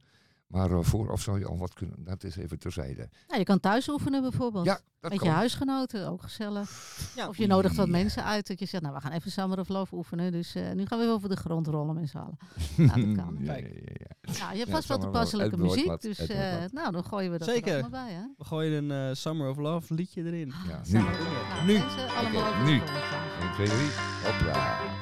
Maar 0.48 0.72
eh, 0.72 0.77
vooraf 0.82 1.22
zou 1.22 1.39
je 1.39 1.46
al 1.48 1.58
wat 1.58 1.74
kunnen. 1.74 2.04
Dat 2.04 2.24
is 2.24 2.36
even 2.38 2.60
terzijde. 2.60 3.10
Nou, 3.27 3.39
je 3.39 3.46
kan 3.46 3.60
thuis 3.60 3.88
oefenen 3.89 4.22
bijvoorbeeld. 4.22 4.66
Ja, 4.66 4.80
dat 5.00 5.12
Met 5.12 5.20
kan. 5.20 5.27
je 5.30 5.34
huisgenoten, 5.36 6.08
ook 6.10 6.22
gezellig. 6.22 6.72
Ja. 7.16 7.27
Of 7.27 7.38
je 7.38 7.48
nodigt 7.48 7.75
wat 7.75 7.86
Ja. 7.86 7.92
mensen 7.92 8.24
uit 8.24 8.48
dat 8.48 8.60
je 8.60 8.66
zegt, 8.66 8.84
nou 8.84 8.96
we 8.96 9.01
gaan 9.01 9.12
even 9.12 9.32
Summer 9.32 9.60
of 9.60 9.68
Love 9.70 9.96
oefenen. 9.96 10.32
Dus 10.32 10.56
eh, 10.56 10.72
nu 10.72 10.86
gaan 10.86 10.98
we 10.98 11.04
even 11.04 11.16
over 11.16 11.30
de 11.30 11.36
grond 11.36 11.68
rollen 11.68 11.96
met 11.96 12.10
z'n 12.10 12.18
allen. 12.18 12.38
Nou, 12.77 13.16
dat 13.16 13.25
kan. 13.25 13.38
ja, 13.39 13.54
Kijk. 13.54 13.66
ja, 13.66 13.80
ja, 13.84 14.06
ja. 14.22 14.39
Nou, 14.39 14.51
je 14.51 14.58
hebt 14.58 14.70
Ja, 14.70 14.75
vast 14.75 14.89
Love, 14.89 15.01
toepasselijke 15.01 15.58
muziek. 15.58 15.86
wat, 15.86 16.01
Dus 16.01 16.20
eh, 16.20 16.54
nou, 16.72 16.92
dan 16.92 17.04
gooien 17.04 17.32
we 17.32 17.38
dat 17.38 17.48
Zeker. 17.48 17.75
er 17.77 17.82
allemaal 17.82 18.06
bij. 18.06 18.13
Hè? 18.13 18.24
We 18.38 18.44
gooien 18.46 18.89
een 18.89 19.10
eh, 19.10 19.16
Summer 19.16 19.50
of 19.50 19.58
Love 19.58 19.94
liedje 19.94 20.24
erin. 20.24 20.54
Ja, 20.68 20.82
nu. 20.88 21.00
Of 21.00 21.06
Love. 21.20 21.22
Nou, 21.50 21.66
Nu. 21.66 21.74
mensen 21.74 22.10
allemaal 22.16 22.63
nu. 22.63 22.77
grond 22.80 22.86
trouwens. 22.86 23.34
1, 23.42 23.54
2, 23.54 23.68
3. 23.68 23.77
Hopla. 24.24 24.97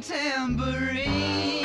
Tambourine. 0.00 1.64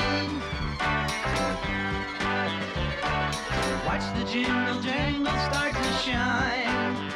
Watch 3.86 4.06
the 4.16 4.24
jingle 4.32 4.82
jangle 4.82 5.38
start 5.50 5.74
to 5.74 5.94
shine 6.04 7.12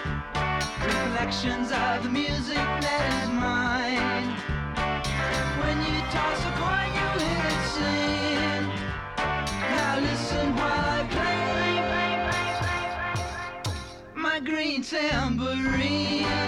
reflections 0.84 1.72
of 1.72 2.04
the 2.04 2.10
music 2.10 2.56
that 2.56 3.24
is 3.24 3.30
mine. 3.30 4.30
When 5.62 5.78
you 5.88 6.00
toss 6.12 6.40
a 6.46 6.52
coin, 6.60 6.92
you 6.98 7.08
hear 7.24 7.48
it 7.54 7.64
sing. 7.76 8.64
Now 9.76 10.00
listen 10.00 10.46
while 10.56 10.86
I 11.00 11.04
play 11.10 11.46
my 14.16 14.40
green 14.40 14.82
tambourine. 14.84 16.45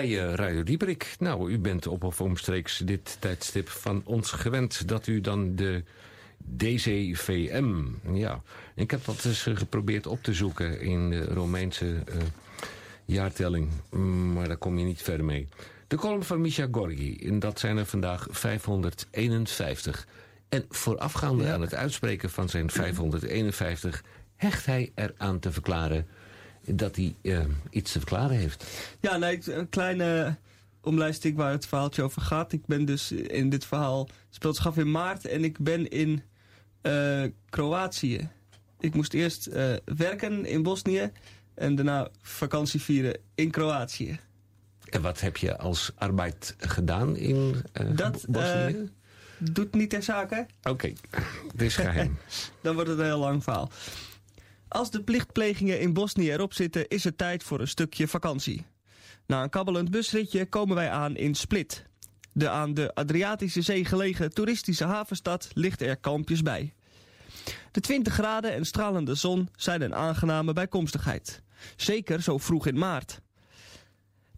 Bij 0.00 0.28
eh, 0.28 0.34
Radio 0.34 0.62
Dieperik. 0.62 1.14
Nou, 1.18 1.50
u 1.50 1.58
bent 1.58 1.86
op 1.86 2.04
of 2.04 2.20
omstreeks 2.20 2.78
dit 2.78 3.16
tijdstip 3.18 3.68
van 3.68 4.02
ons 4.04 4.30
gewend 4.30 4.88
dat 4.88 5.06
u 5.06 5.20
dan 5.20 5.56
de 5.56 5.82
DCVM, 6.56 7.84
ja. 8.12 8.42
Ik 8.74 8.90
heb 8.90 9.04
dat 9.04 9.24
eens 9.24 9.46
eh, 9.46 9.56
geprobeerd 9.56 10.06
op 10.06 10.22
te 10.22 10.32
zoeken 10.32 10.80
in 10.80 11.10
de 11.10 11.24
Romeinse 11.24 12.02
eh, 12.06 12.16
jaartelling, 13.04 13.68
Mm, 13.90 14.32
maar 14.32 14.48
daar 14.48 14.56
kom 14.56 14.78
je 14.78 14.84
niet 14.84 15.02
verder 15.02 15.26
mee. 15.26 15.48
De 15.86 15.96
column 15.96 16.22
van 16.22 16.40
Misha 16.40 16.68
Gorgi, 16.70 17.16
en 17.16 17.38
dat 17.38 17.58
zijn 17.58 17.76
er 17.76 17.86
vandaag 17.86 18.26
551. 18.30 20.06
En 20.48 20.64
voorafgaande 20.68 21.44
Ja. 21.44 21.52
aan 21.52 21.60
het 21.60 21.74
uitspreken 21.74 22.30
van 22.30 22.48
zijn 22.48 22.70
551 22.70 24.04
hecht 24.36 24.66
hij 24.66 24.92
eraan 24.94 25.38
te 25.38 25.52
verklaren 25.52 26.06
dat 26.64 26.96
hij 26.96 27.14
eh, 27.22 27.40
iets 27.70 27.92
te 27.92 27.98
verklaren 27.98 28.36
heeft. 28.36 28.64
Ja, 29.00 29.16
nee, 29.16 29.52
een 29.52 29.68
kleine 29.68 30.36
omlijsting 30.80 31.36
waar 31.36 31.52
het 31.52 31.66
verhaaltje 31.66 32.02
over 32.02 32.22
gaat. 32.22 32.52
Ik 32.52 32.66
ben 32.66 32.84
dus 32.84 33.12
in 33.12 33.50
dit 33.50 33.64
verhaal 33.64 34.08
speelt 34.30 34.56
zich 34.56 34.66
af 34.66 34.76
in 34.76 34.90
maart 34.90 35.26
en 35.26 35.44
ik 35.44 35.58
ben 35.58 35.88
in 35.88 36.22
eh, 36.80 37.24
Kroatië. 37.48 38.28
Ik 38.80 38.94
moest 38.94 39.14
eerst 39.14 39.46
eh, 39.46 39.72
werken 39.84 40.46
in 40.46 40.62
Bosnië 40.62 41.10
en 41.54 41.74
daarna 41.74 42.08
vakantie 42.22 42.80
vieren 42.80 43.16
in 43.34 43.50
Kroatië. 43.50 44.20
En 44.90 45.02
wat 45.02 45.20
heb 45.20 45.36
je 45.36 45.56
als 45.56 45.92
arbeid 45.94 46.54
gedaan 46.58 47.16
in 47.16 47.62
Dat, 47.94 48.24
Bosnië? 48.28 48.90
Doet 49.38 49.74
niet 49.74 49.90
ter 49.90 50.02
zake, 50.02 50.46
Oké, 50.62 50.92
het 51.52 51.62
is 51.68 51.76
geheim. 51.76 52.18
dan 52.62 52.74
wordt 52.74 52.90
het 52.90 52.98
een 52.98 53.04
heel 53.04 53.18
lang 53.18 53.42
verhaal. 53.42 53.70
Als 54.70 54.90
de 54.90 55.02
plichtplegingen 55.02 55.80
in 55.80 55.92
Bosnië 55.92 56.30
erop 56.30 56.52
zitten, 56.52 56.88
is 56.88 57.04
het 57.04 57.18
tijd 57.18 57.42
voor 57.42 57.60
een 57.60 57.68
stukje 57.68 58.08
vakantie. 58.08 58.66
Na 59.26 59.42
een 59.42 59.50
kabbelend 59.50 59.90
busritje 59.90 60.46
komen 60.46 60.74
wij 60.74 60.90
aan 60.90 61.16
in 61.16 61.34
Split. 61.34 61.86
De 62.32 62.48
aan 62.48 62.74
de 62.74 62.94
Adriatische 62.94 63.62
Zee 63.62 63.84
gelegen 63.84 64.34
toeristische 64.34 64.84
havenstad 64.84 65.50
ligt 65.54 65.82
er 65.82 65.96
kalmpjes 65.96 66.42
bij. 66.42 66.74
De 67.70 67.80
20 67.80 68.12
graden 68.12 68.52
en 68.52 68.64
stralende 68.64 69.14
zon 69.14 69.48
zijn 69.56 69.82
een 69.82 69.94
aangename 69.94 70.52
bijkomstigheid. 70.52 71.42
Zeker 71.76 72.22
zo 72.22 72.38
vroeg 72.38 72.66
in 72.66 72.78
maart. 72.78 73.20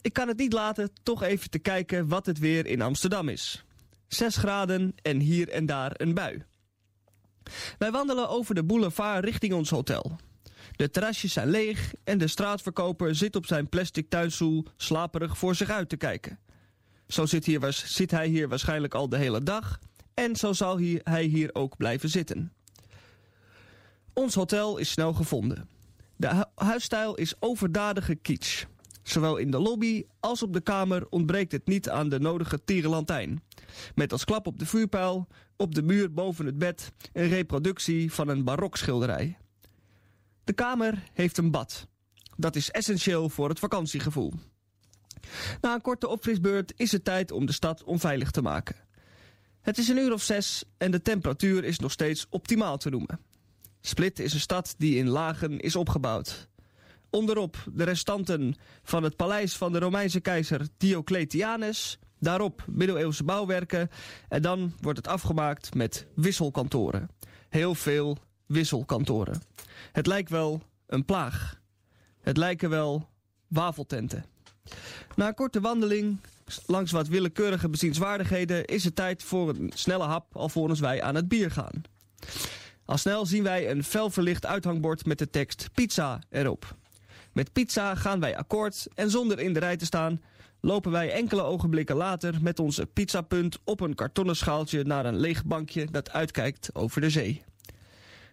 Ik 0.01 0.13
kan 0.13 0.29
het 0.29 0.39
niet 0.39 0.53
laten 0.53 0.91
toch 1.03 1.23
even 1.23 1.51
te 1.51 1.59
kijken 1.59 2.09
wat 2.09 2.27
het 2.27 2.39
weer 2.39 2.67
in 2.67 2.83
Amsterdam 2.83 3.29
is. 3.29 3.65
6 4.09 4.37
graden 4.37 4.95
en 5.03 5.21
hier 5.21 5.49
en 5.49 5.67
daar 5.67 5.93
een 5.95 6.15
bui. 6.15 6.45
Wij 7.79 7.91
wandelen 7.91 8.29
over 8.29 8.55
de 8.55 8.65
boulevard 8.65 9.25
richting 9.25 9.53
ons 9.53 9.71
hotel. 9.71 10.17
De 10.77 10.91
terrasjes 10.91 11.33
zijn 11.33 11.49
leeg 11.49 11.95
en 12.05 12.19
de 12.19 12.27
straatverkoper 12.27 13.15
zit 13.15 13.37
op 13.37 13.47
zijn 13.47 13.69
plastic 13.69 14.09
tuinstoel 14.09 14.65
slaperig 14.77 15.39
voor 15.39 15.55
zich 15.55 15.71
uit 15.71 15.89
te 15.89 15.97
kijken. 15.97 16.39
Zo 17.09 17.27
zit, 17.27 17.45
hier, 17.45 17.73
zit 17.73 18.11
hij 18.11 18.27
hier 18.27 18.49
waarschijnlijk 18.49 18.95
al 18.95 19.09
de 19.09 19.17
hele 19.17 19.43
dag 19.43 19.79
en 20.15 20.37
zo 20.37 20.53
zal 20.53 20.79
hij 21.03 21.25
hier 21.25 21.51
ook 21.53 21.77
blijven 21.77 22.09
zitten. 22.09 22.53
Ons 24.13 24.35
hotel 24.35 24.79
is 24.79 24.91
snel 24.91 25.13
gevonden. 25.13 25.69
De 26.17 26.29
hu- 26.35 26.65
huisstijl 26.65 27.15
is 27.15 27.35
overdadige 27.39 28.15
kitsch. 28.15 28.65
Zowel 29.03 29.37
in 29.37 29.51
de 29.51 29.59
lobby 29.59 30.05
als 30.21 30.43
op 30.43 30.53
de 30.53 30.61
kamer 30.61 31.07
ontbreekt 31.11 31.53
het 31.53 31.67
niet 31.67 31.89
aan 31.89 32.09
de 32.09 32.21
nodige 32.21 32.65
tierenlantijn. 32.65 33.43
Met 33.95 34.13
als 34.13 34.25
klap 34.25 34.47
op 34.47 34.59
de 34.59 34.67
vuurpijl, 34.67 35.27
op 35.57 35.75
de 35.75 35.83
muur 35.83 36.13
boven 36.13 36.47
het 36.47 36.59
bed, 36.59 36.93
een 37.13 37.29
reproductie 37.29 38.13
van 38.13 38.29
een 38.29 38.45
barokschilderij. 38.45 39.39
De 40.45 40.53
kamer 40.53 41.03
heeft 41.13 41.39
een 41.39 41.51
bad. 41.51 41.87
Dat 42.37 42.57
is 42.57 42.71
essentieel 42.71 43.29
voor 43.29 43.49
het 43.49 43.59
vakantiegevoel. 43.59 44.33
Na 45.61 45.75
een 45.75 45.81
korte 45.81 46.09
opfrisbeurt 46.09 46.73
is 46.77 46.93
het 46.93 47.05
tijd 47.05 47.31
om 47.31 47.47
de 47.47 47.53
stad 47.53 47.85
onveilig 47.85 48.31
te 48.31 48.43
maken. 48.43 48.77
Het 49.61 49.79
is 49.79 49.89
een 49.89 49.99
uur 49.99 50.13
of 50.13 50.23
zes 50.23 50.65
en 50.79 50.91
de 50.91 51.03
temperatuur 51.03 51.65
is 51.65 51.79
nog 51.79 51.93
steeds 51.93 52.27
optimaal 52.31 52.79
te 52.79 52.91
noemen. 52.91 53.21
Split 53.81 54.19
is 54.19 54.33
een 54.33 54.41
stad 54.41 54.75
die 54.79 54.97
in 54.97 55.09
lagen 55.09 55.59
is 55.59 55.77
opgebouwd. 55.77 56.49
Onderop 57.13 57.57
de 57.73 57.85
restanten 57.85 58.55
van 58.83 59.03
het 59.03 59.17
paleis 59.17 59.57
van 59.57 59.73
de 59.73 59.79
Romeinse 59.79 60.21
keizer 60.21 60.69
Diocletianus. 60.77 61.99
Daarop 62.19 62.65
middeleeuwse 62.67 63.25
bouwwerken. 63.25 63.91
En 64.29 64.43
dan 64.43 64.73
wordt 64.81 64.99
het 64.99 65.09
afgemaakt 65.09 65.75
met 65.75 66.07
wisselkantoren. 66.15 67.11
Heel 67.49 67.75
veel 67.75 68.19
wisselkantoren. 68.47 69.43
Het 69.93 70.07
lijkt 70.07 70.31
wel 70.31 70.63
een 70.87 71.05
plaag. 71.05 71.61
Het 72.21 72.37
lijken 72.37 72.71
wel 72.71 73.09
wafeltenten. 73.49 74.25
Na 75.15 75.29
een 75.29 75.35
korte 75.35 75.61
wandeling 75.61 76.21
langs 76.67 76.93
wat 76.93 77.09
willekeurige 77.09 77.69
bezienswaardigheden 77.69 78.65
is 78.65 78.85
het 78.85 78.97
tijd 78.97 79.23
voor 79.23 79.49
een 79.49 79.73
snelle 79.75 80.05
hap 80.05 80.37
alvorens 80.37 80.81
wij 80.81 81.03
aan 81.03 81.15
het 81.15 81.29
bier 81.29 81.51
gaan. 81.51 81.83
Al 82.85 82.99
snel 82.99 83.27
zien 83.27 83.43
wij 83.43 83.71
een 83.71 83.85
felverlicht 83.85 84.47
uithangbord 84.47 85.07
met 85.07 85.19
de 85.19 85.31
tekst 85.31 85.69
pizza 85.75 86.23
erop. 86.31 86.81
Met 87.33 87.53
pizza 87.53 87.95
gaan 87.95 88.21
wij 88.21 88.37
akkoord 88.37 88.87
en 88.95 89.11
zonder 89.11 89.39
in 89.39 89.53
de 89.53 89.59
rij 89.59 89.77
te 89.77 89.85
staan 89.85 90.21
lopen 90.61 90.91
wij 90.91 91.13
enkele 91.13 91.43
ogenblikken 91.43 91.97
later 91.97 92.35
met 92.41 92.59
onze 92.59 92.87
pizzapunt 92.87 93.59
op 93.65 93.81
een 93.81 93.95
kartonnen 93.95 94.37
schaaltje 94.37 94.85
naar 94.85 95.07
een 95.07 95.19
leeg 95.19 95.45
bankje 95.45 95.87
dat 95.91 96.11
uitkijkt 96.11 96.75
over 96.75 97.01
de 97.01 97.11
zee. 97.11 97.43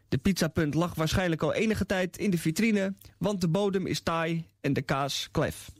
De 0.07 0.17
pizzapunt 0.17 0.73
lag 0.73 0.95
waarschijnlijk 0.95 1.41
al 1.41 1.53
enige 1.53 1.85
tijd 1.85 2.17
in 2.17 2.29
de 2.29 2.37
vitrine, 2.37 2.93
want 3.17 3.41
de 3.41 3.47
bodem 3.47 3.85
is 3.85 4.01
taai 4.01 4.45
en 4.61 4.73
de 4.73 4.81
kaas 4.81 5.27
klef. 5.31 5.71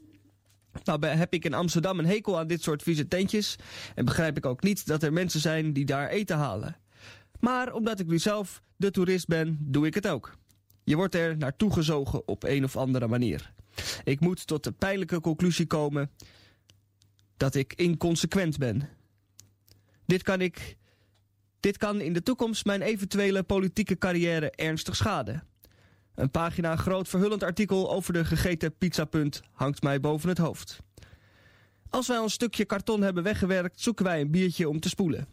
Nou 0.84 1.06
heb 1.06 1.34
ik 1.34 1.46
in 1.46 1.54
Amsterdam 1.54 2.00
een 2.00 2.06
hekel 2.06 2.40
aan 2.40 2.48
dit 2.48 2.64
soort 2.64 2.84
vieze 2.84 3.08
tentjes 3.08 3.56
en 3.96 4.06
begrijp 4.06 4.38
ik 4.38 4.46
ook 4.46 4.64
niet 4.64 4.88
dat 4.88 5.04
er 5.04 5.14
mensen 5.14 5.40
zijn 5.40 5.74
die 5.74 5.86
daar 5.86 6.10
eten 6.10 6.38
halen. 6.38 6.78
Maar 7.40 7.74
omdat 7.74 8.00
ik 8.00 8.08
nu 8.08 8.20
zelf 8.20 8.62
de 8.76 8.92
toerist 8.92 9.28
ben, 9.28 9.58
doe 9.62 9.86
ik 9.86 9.94
het 9.94 10.08
ook. 10.08 10.38
Je 10.89 10.95
wordt 10.95 11.15
er 11.15 11.38
naartoe 11.38 11.73
gezogen 11.73 12.28
op 12.28 12.43
een 12.43 12.63
of 12.63 12.78
andere 12.78 13.08
manier. 13.08 13.54
Ik 14.04 14.19
moet 14.19 14.47
tot 14.47 14.63
de 14.63 14.71
pijnlijke 14.71 15.21
conclusie 15.21 15.65
komen 15.65 16.12
dat 17.38 17.56
ik 17.56 17.73
inconsequent 17.73 18.58
ben. 18.58 18.89
Dit 20.06 20.23
kan 20.23 20.41
ik. 20.41 20.78
Dit 21.60 21.78
kan 21.78 22.02
in 22.02 22.13
de 22.13 22.23
toekomst 22.23 22.65
mijn 22.65 22.82
eventuele 22.82 23.43
politieke 23.43 23.97
carrière 23.97 24.52
ernstig 24.52 24.95
schaden. 24.95 25.43
Een 26.15 26.32
pagina 26.32 26.75
groot 26.75 27.08
verhullend 27.08 27.43
artikel 27.43 27.91
over 27.91 28.13
de 28.13 28.25
gegeten 28.25 28.78
pizzapunt 28.78 29.41
hangt 29.52 29.84
mij 29.84 29.99
boven 29.99 30.30
het 30.30 30.38
hoofd. 30.38 30.80
Als 31.89 32.08
wij 32.08 32.17
ons 32.17 32.34
stukje 32.34 32.65
karton 32.65 33.02
hebben 33.02 33.23
weggewerkt, 33.23 33.82
zoeken 33.82 34.06
wij 34.06 34.21
een 34.21 34.32
biertje 34.32 34.69
om 34.69 34.80
te 34.80 34.89
spoelen. 34.89 35.28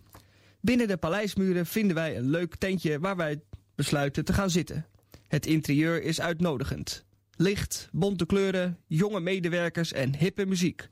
Binnen 0.61 0.89
de 0.89 0.97
paleismuren 0.97 1.67
vinden 1.67 1.95
wij 1.95 2.17
een 2.17 2.31
leuk 2.31 2.57
tentje 2.57 2.99
waar 2.99 3.17
wij 3.17 3.41
besluiten 3.75 4.25
te 4.25 4.33
gaan 4.33 4.51
zitten. 4.51 4.87
Het 5.29 5.47
interieur 5.47 6.03
is 6.03 6.21
uitnodigend. 6.21 7.05
Licht, 7.37 7.89
bonte 7.93 8.27
kleuren, 8.27 8.79
jonge 8.87 9.21
medewerkers 9.21 9.93
en 9.93 10.17
hippe 10.17 10.47
muziek. 10.47 10.89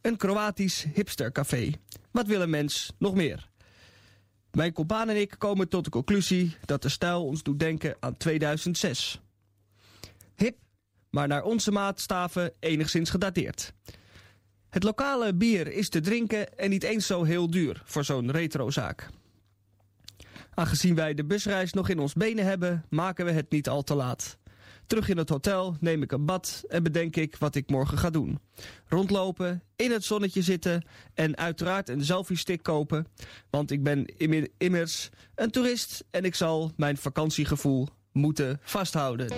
Een 0.00 0.16
Kroatisch 0.16 0.86
hipstercafé. 0.94 1.70
Wat 2.10 2.26
wil 2.26 2.40
een 2.40 2.50
mens 2.50 2.92
nog 2.98 3.14
meer? 3.14 3.48
Mijn 4.50 4.72
compaan 4.72 5.08
en 5.08 5.20
ik 5.20 5.34
komen 5.38 5.68
tot 5.68 5.84
de 5.84 5.90
conclusie 5.90 6.56
dat 6.64 6.82
de 6.82 6.88
stijl 6.88 7.24
ons 7.24 7.42
doet 7.42 7.58
denken 7.58 7.96
aan 8.00 8.16
2006. 8.16 9.20
Hip, 10.36 10.56
maar 11.10 11.28
naar 11.28 11.42
onze 11.42 11.70
maatstaven 11.70 12.52
enigszins 12.60 13.10
gedateerd. 13.10 13.72
Het 14.68 14.82
lokale 14.82 15.34
bier 15.34 15.72
is 15.72 15.88
te 15.88 16.00
drinken 16.00 16.58
en 16.58 16.70
niet 16.70 16.82
eens 16.82 17.06
zo 17.06 17.22
heel 17.22 17.50
duur 17.50 17.82
voor 17.84 18.04
zo'n 18.04 18.30
retrozaak. 18.30 19.10
Aangezien 20.54 20.94
wij 20.94 21.14
de 21.14 21.24
busreis 21.24 21.72
nog 21.72 21.88
in 21.88 21.98
ons 21.98 22.12
benen 22.12 22.44
hebben, 22.44 22.84
maken 22.90 23.24
we 23.24 23.30
het 23.30 23.50
niet 23.50 23.68
al 23.68 23.82
te 23.82 23.94
laat. 23.94 24.38
Terug 24.86 25.08
in 25.08 25.16
het 25.16 25.28
hotel 25.28 25.76
neem 25.80 26.02
ik 26.02 26.12
een 26.12 26.24
bad 26.24 26.64
en 26.68 26.82
bedenk 26.82 27.16
ik 27.16 27.36
wat 27.36 27.54
ik 27.54 27.70
morgen 27.70 27.98
ga 27.98 28.10
doen. 28.10 28.38
Rondlopen, 28.86 29.62
in 29.76 29.90
het 29.90 30.04
zonnetje 30.04 30.42
zitten 30.42 30.84
en 31.14 31.36
uiteraard 31.36 31.88
een 31.88 32.04
selfie-stick 32.04 32.62
kopen. 32.62 33.06
Want 33.50 33.70
ik 33.70 33.82
ben 33.82 34.06
immers 34.58 35.10
een 35.34 35.50
toerist 35.50 36.04
en 36.10 36.24
ik 36.24 36.34
zal 36.34 36.72
mijn 36.76 36.96
vakantiegevoel 36.96 37.88
moeten 38.12 38.60
vasthouden. 38.62 39.28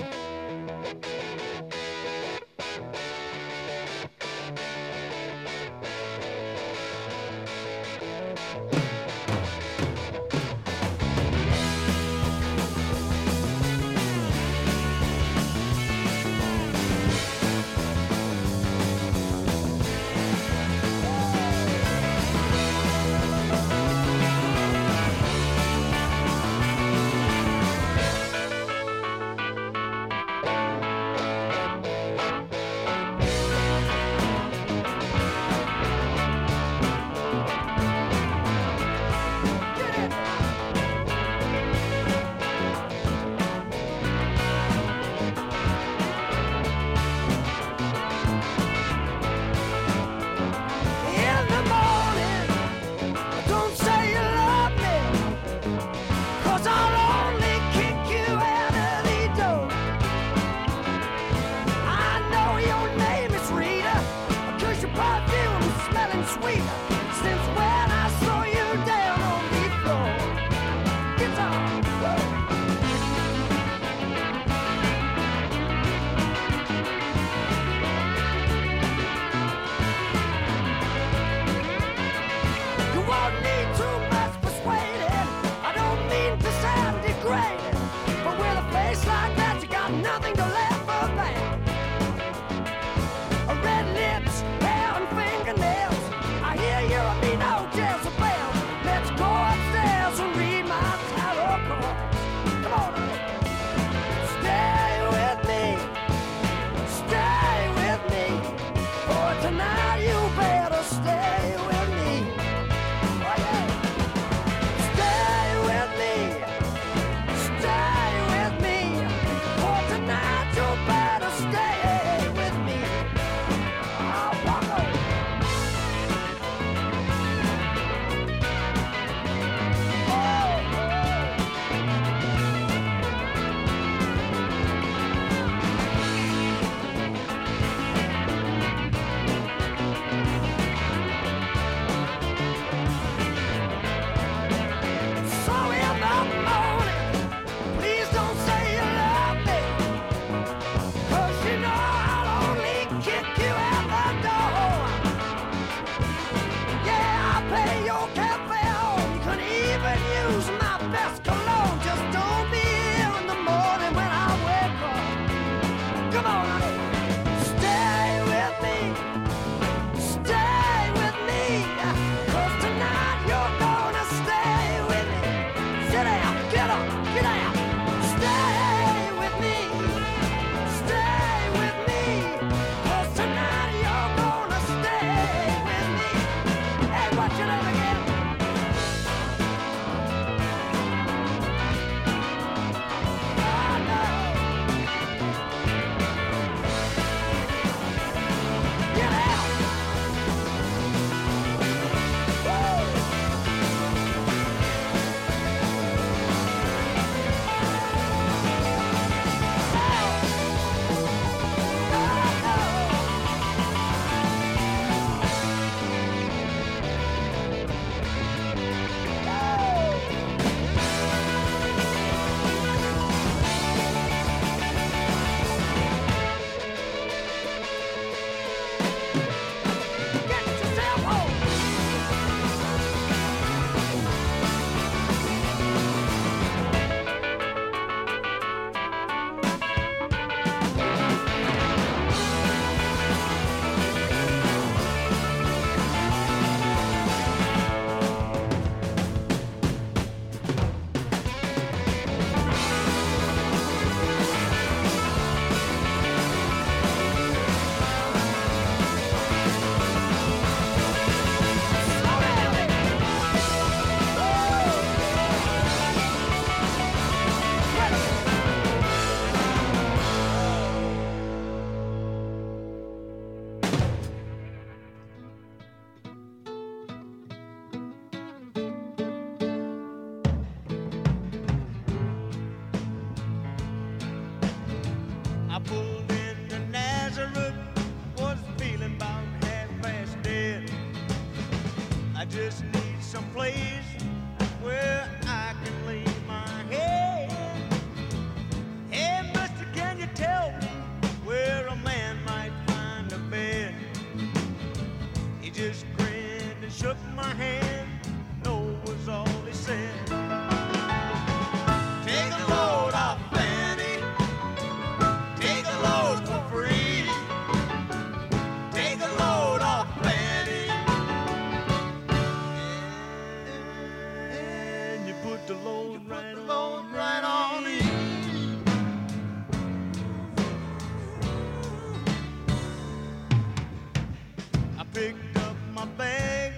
Picked 334.96 335.36
up 335.36 335.54
my 335.74 335.84
bag. 335.98 336.54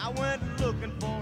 I 0.00 0.08
went 0.18 0.40
looking 0.58 0.90
for 0.98 1.17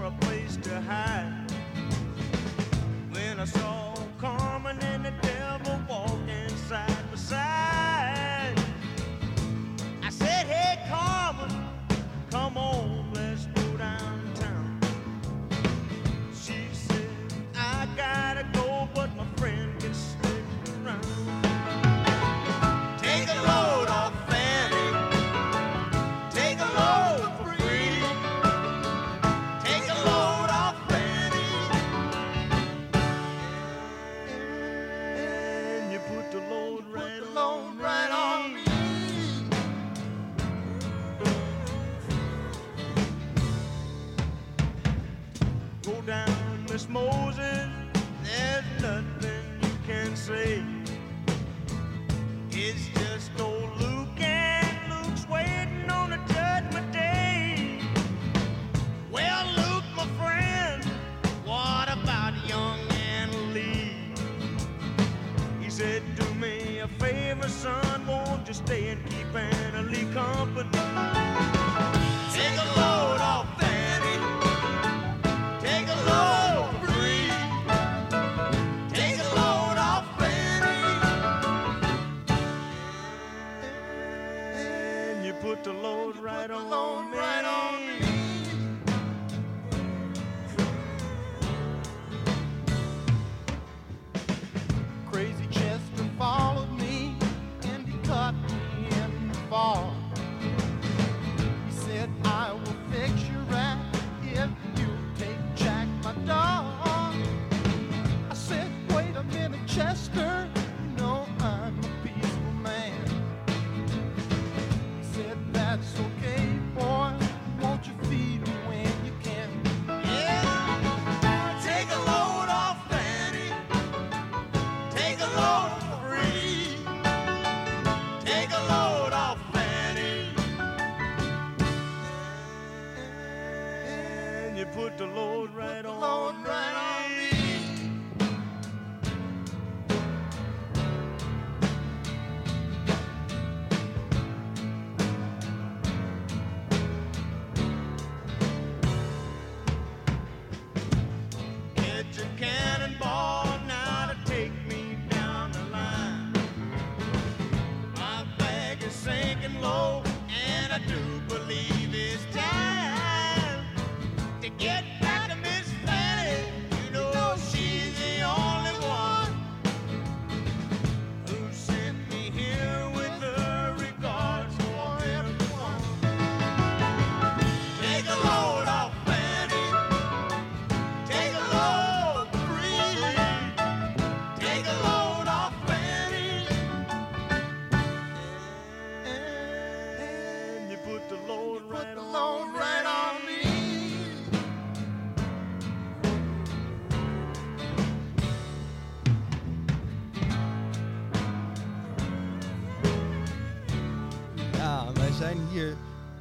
zijn 205.17 205.47
hier 205.47 205.77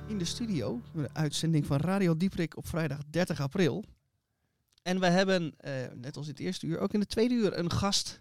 in 0.07 0.19
de 0.19 0.25
studio. 0.25 0.81
Een 0.95 1.09
uitzending 1.13 1.67
van 1.67 1.77
Radio 1.77 2.17
Dieprik 2.17 2.57
op 2.57 2.67
vrijdag 2.67 2.99
30 3.11 3.41
april. 3.41 3.85
En 4.83 5.01
we 5.01 5.07
hebben, 5.07 5.55
eh, 5.57 5.73
net 5.95 6.17
als 6.17 6.27
in 6.27 6.33
het 6.33 6.41
eerste 6.41 6.67
uur, 6.67 6.79
ook 6.79 6.93
in 6.93 7.01
het 7.01 7.09
tweede 7.09 7.35
uur 7.35 7.59
een 7.59 7.71
gast. 7.71 8.21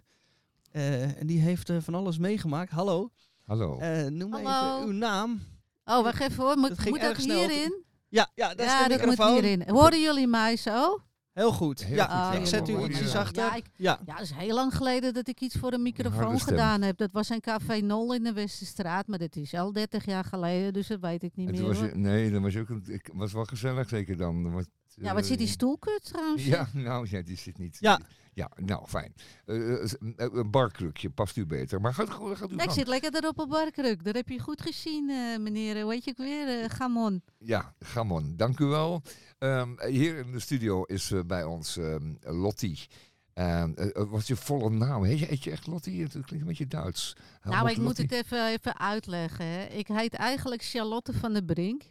Eh, 0.70 1.20
en 1.20 1.26
die 1.26 1.40
heeft 1.40 1.70
eh, 1.70 1.76
van 1.80 1.94
alles 1.94 2.18
meegemaakt. 2.18 2.70
Hallo. 2.70 3.10
Hallo. 3.44 3.78
Eh, 3.78 4.06
noem 4.06 4.32
Hallo. 4.32 4.76
even 4.76 4.88
uw 4.88 4.98
naam. 4.98 5.40
Oh, 5.84 6.02
wacht 6.02 6.20
even 6.20 6.44
hoor. 6.44 6.56
Moet, 6.56 6.68
Dat 6.68 6.78
ging 6.78 6.90
moet 6.90 7.04
dat 7.04 7.16
hierin? 7.16 7.84
Ja, 8.08 8.30
ja 8.34 8.48
dat 8.48 8.66
ja, 8.66 8.80
is 8.80 8.92
de 8.92 9.06
dat 9.06 9.06
moet 9.06 9.26
hierin. 9.26 9.68
Horen 9.68 10.00
jullie 10.00 10.26
mij 10.26 10.56
zo? 10.56 11.02
Heel 11.36 11.52
goed. 11.52 11.84
Heel 11.84 11.96
ja, 11.96 12.24
goed, 12.24 12.34
ja. 12.34 12.40
ik 12.40 12.46
zet 12.46 12.68
u 12.68 12.84
ietsje 12.84 13.04
ja. 13.04 13.10
zachter. 13.10 13.42
Ja, 13.42 13.54
ik, 13.54 13.64
Ja. 13.76 14.00
ja, 14.06 14.14
dat 14.14 14.22
is 14.22 14.32
heel 14.34 14.54
lang 14.54 14.74
geleden 14.74 15.14
dat 15.14 15.28
ik 15.28 15.40
iets 15.40 15.56
voor 15.56 15.72
een 15.72 15.82
microfoon 15.82 16.40
gedaan 16.40 16.82
heb. 16.82 16.96
Dat 16.96 17.12
was 17.12 17.28
een 17.28 17.40
Café 17.40 17.80
Nol 17.80 18.14
in 18.14 18.22
de 18.22 18.32
Westerstraat, 18.32 19.06
maar 19.06 19.18
dat 19.18 19.36
is 19.36 19.54
al 19.54 19.72
30 19.72 20.04
jaar 20.04 20.24
geleden, 20.24 20.72
dus 20.72 20.86
dat 20.86 21.00
weet 21.00 21.22
ik 21.22 21.36
niet 21.36 21.48
En 21.48 21.54
meer. 21.54 21.62
was 21.62 21.78
je, 21.78 21.90
nee, 21.94 22.30
dat 22.30 22.42
was 22.42 22.56
ook 22.56 22.68
een, 22.68 22.82
ik, 22.86 23.10
was 23.12 23.32
wel 23.32 23.44
gezellig 23.44 23.88
zeker 23.88 24.16
dan. 24.16 24.66
Ja, 24.94 25.14
wat 25.14 25.26
zit 25.26 25.38
die 25.38 25.46
eh, 25.46 25.52
stoelkut 25.52 26.04
trouwens? 26.04 26.44
Ja, 26.44 26.68
nou, 26.72 27.06
ja, 27.10 27.22
die 27.22 27.36
zit 27.36 27.58
niet. 27.58 27.76
Ja. 27.80 28.00
Ja, 28.36 28.50
nou, 28.56 28.86
fijn. 28.86 29.14
Eh, 29.44 29.72
eh, 29.72 29.82
eh, 29.82 30.28
een 30.32 30.50
barkrukje 30.50 31.10
past 31.10 31.36
u 31.36 31.46
beter. 31.46 31.80
Maar 31.80 31.94
gaat, 31.94 32.10
gaat, 32.10 32.36
gaat 32.36 32.50
u 32.50 32.56
Ja, 32.56 32.62
ik 32.62 32.70
zit 32.70 32.86
lekker 32.86 33.14
erop 33.14 33.38
op 33.38 33.48
barkruk. 33.48 34.04
Dat 34.04 34.14
heb 34.14 34.28
je 34.28 34.40
goed 34.40 34.62
gezien, 34.62 35.06
meneer. 35.42 35.88
Heet 35.90 36.04
je 36.04 36.10
ook 36.10 36.16
weer? 36.16 36.70
Gamon. 36.70 37.22
Ja, 37.38 37.74
Gamon, 37.78 38.36
dank 38.36 38.58
u 38.58 38.64
wel. 38.64 39.02
Ehm, 39.38 39.88
hier 39.88 40.16
in 40.16 40.32
de 40.32 40.40
studio 40.40 40.82
is 40.82 41.12
bij 41.26 41.44
ons 41.44 41.76
ehm, 41.76 42.14
Lottie. 42.20 42.88
Eh, 43.32 43.64
wat 43.92 44.20
is 44.20 44.26
je 44.26 44.36
volle 44.36 44.70
naam? 44.70 45.04
Heet 45.04 45.18
je, 45.18 45.26
heet 45.26 45.44
je 45.44 45.50
echt 45.50 45.66
Lottie? 45.66 46.02
Het 46.02 46.12
klinkt 46.12 46.30
een 46.32 46.44
beetje 46.44 46.66
Duits. 46.66 47.16
nou, 47.42 47.54
Helmut 47.54 47.76
ik 47.76 47.82
moet 47.82 47.96
het 47.96 48.12
even, 48.12 48.46
even 48.46 48.78
uitleggen. 48.78 49.46
Hè. 49.46 49.64
Ik 49.64 49.88
heet 49.88 50.14
eigenlijk 50.14 50.62
Charlotte 50.62 51.12
van 51.12 51.32
der 51.32 51.44
Brink. 51.44 51.82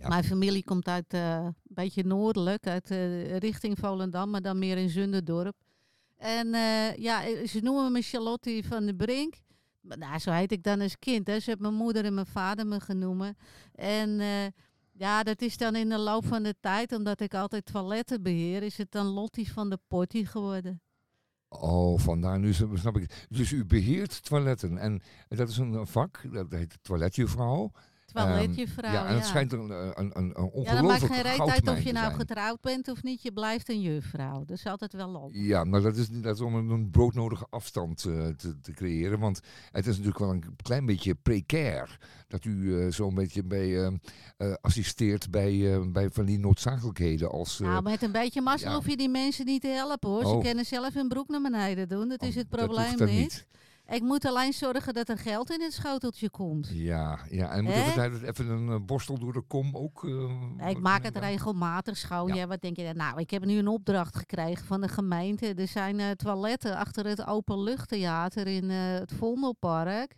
Ja. 0.00 0.08
Mijn 0.08 0.24
familie 0.24 0.64
komt 0.64 0.88
uit 0.88 1.14
eh, 1.14 1.34
een 1.34 1.54
beetje 1.62 2.04
noordelijk, 2.04 2.66
uit 2.66 2.90
eh, 2.90 3.36
richting 3.36 3.78
Volendam, 3.78 4.30
maar 4.30 4.42
dan 4.42 4.58
meer 4.58 4.76
in 4.76 4.88
Zunderdorp. 4.88 5.56
En 6.16 6.54
eh, 6.54 6.96
ja, 6.96 7.46
ze 7.46 7.60
noemen 7.62 7.92
me 7.92 8.02
Charlotte 8.02 8.62
van 8.66 8.84
der 8.84 8.94
Brink. 8.94 9.34
Maar, 9.80 9.98
nou, 9.98 10.18
zo 10.18 10.30
heet 10.30 10.52
ik 10.52 10.62
dan 10.62 10.80
als 10.80 10.98
kind. 10.98 11.26
Hè. 11.26 11.40
Ze 11.40 11.50
hebben 11.50 11.66
mijn 11.72 11.82
moeder 11.82 12.04
en 12.04 12.14
mijn 12.14 12.26
vader 12.26 12.66
me 12.66 12.80
genoemd. 12.80 13.34
En 13.74 14.20
Ja, 14.92 15.22
dat 15.22 15.42
is 15.42 15.56
dan 15.56 15.76
in 15.76 15.88
de 15.88 15.98
loop 15.98 16.26
van 16.26 16.42
de 16.42 16.54
tijd, 16.60 16.92
omdat 16.92 17.20
ik 17.20 17.34
altijd 17.34 17.66
toiletten 17.66 18.22
beheer, 18.22 18.62
is 18.62 18.78
het 18.78 18.92
dan 18.92 19.06
Lottie 19.06 19.52
van 19.52 19.70
de 19.70 19.78
Potty 19.88 20.24
geworden. 20.24 20.80
Oh, 21.48 21.98
vandaar 21.98 22.38
nu 22.38 22.52
snap 22.52 22.96
ik. 22.96 23.26
Dus 23.28 23.52
u 23.52 23.64
beheert 23.64 24.22
toiletten. 24.22 24.78
En 24.78 25.02
dat 25.28 25.48
is 25.48 25.56
een 25.56 25.86
vak, 25.86 26.22
dat 26.32 26.50
heet 26.50 26.78
toiletjuffrouw. 26.82 27.70
Toiletjuffrouw, 28.12 28.92
ja, 28.92 29.06
en 29.06 29.14
het 29.14 29.22
ja. 29.22 29.28
schijnt 29.28 29.52
een, 29.52 29.70
een, 29.70 30.10
een, 30.18 30.32
een 30.34 30.62
Ja, 30.62 30.74
dat 30.74 30.82
maakt 30.82 31.02
geen 31.04 31.22
reet 31.22 31.40
uit 31.40 31.68
of 31.68 31.80
je 31.80 31.92
nou 31.92 32.14
getrouwd 32.14 32.60
bent 32.60 32.88
of 32.88 33.02
niet, 33.02 33.22
je 33.22 33.32
blijft 33.32 33.68
een 33.68 33.80
juffrouw. 33.80 34.38
Dat 34.44 34.56
is 34.56 34.66
altijd 34.66 34.92
wel 34.92 35.14
op. 35.14 35.30
Ja, 35.32 35.64
maar 35.64 35.80
dat 35.80 35.96
is, 35.96 36.08
dat 36.08 36.34
is 36.34 36.40
om 36.40 36.54
een, 36.54 36.90
broodnodige 36.90 37.46
afstand 37.50 38.04
eh, 38.04 38.26
te, 38.26 38.60
te 38.60 38.72
creëren. 38.72 39.18
Want 39.18 39.40
het 39.70 39.86
is 39.86 39.92
natuurlijk 39.92 40.18
wel 40.18 40.30
een 40.30 40.44
klein 40.62 40.86
beetje 40.86 41.14
precair. 41.14 41.98
Dat 42.28 42.44
u 42.44 42.80
eh, 42.80 42.92
zo'n 42.92 43.14
beetje 43.14 43.44
bij, 43.44 43.84
eh, 43.86 43.92
eh, 44.36 44.52
assisteert 44.60 45.30
bij, 45.30 45.74
eh, 45.74 45.80
bij 45.86 46.10
van 46.10 46.24
die 46.24 46.38
noodzakelijkheden 46.38 47.30
als... 47.30 47.60
eh, 47.60 47.66
Nou, 47.68 47.82
met 47.82 48.02
een 48.02 48.12
beetje 48.12 48.40
mazzel 48.40 48.68
ja. 48.70 48.74
hoef 48.76 48.86
je 48.88 48.96
die 48.96 49.08
mensen 49.08 49.44
niet 49.44 49.60
te 49.60 49.68
helpen 49.68 50.08
hoor. 50.10 50.20
Ze 50.24 50.28
Oh. 50.28 50.42
kunnen 50.44 50.64
zelf 50.64 50.94
hun 50.94 51.08
broek 51.08 51.28
naar 51.28 51.40
beneden 51.42 51.88
doen, 51.88 52.08
dat 52.08 52.22
is 52.22 52.28
oh, 52.28 52.34
het 52.34 52.50
dat 52.50 52.60
hoeft 52.60 52.96
probleem 52.96 53.16
niet. 53.16 53.46
Ik 53.90 54.02
moet 54.02 54.24
alleen 54.24 54.52
zorgen 54.52 54.94
dat 54.94 55.08
er 55.08 55.18
geld 55.18 55.50
in 55.50 55.60
het 55.60 55.72
schoteltje 55.72 56.30
komt. 56.30 56.68
Ja, 56.72 57.18
ja, 57.30 57.50
en 57.50 57.64
moet 57.64 57.72
Hè? 57.72 58.26
even, 58.28 58.48
een 58.48 58.68
eh, 58.68 58.76
borstel 58.86 59.18
door 59.18 59.32
de 59.32 59.40
kom 59.40 59.76
ook... 59.76 60.04
eh, 60.04 60.68
Ik 60.70 60.80
maak 60.80 61.02
het 61.02 61.16
regelmatig 61.16 61.96
schoon. 61.96 62.28
Ja. 62.28 62.34
Ja. 62.34 62.46
wat 62.46 62.60
denk 62.60 62.76
je 62.76 62.84
dan? 62.84 62.96
Nou, 62.96 63.20
ik 63.20 63.30
heb 63.30 63.44
nu 63.44 63.58
een 63.58 63.68
opdracht 63.68 64.16
gekregen 64.16 64.66
van 64.66 64.80
de 64.80 64.88
gemeente. 64.88 65.54
Er 65.54 65.68
zijn 65.68 66.00
eh, 66.00 66.10
toiletten 66.10 66.76
achter 66.76 67.06
het 67.06 67.26
openluchttheater 67.26 68.46
in 68.46 68.70
het 68.70 69.12
Vondelpark. 69.18 70.14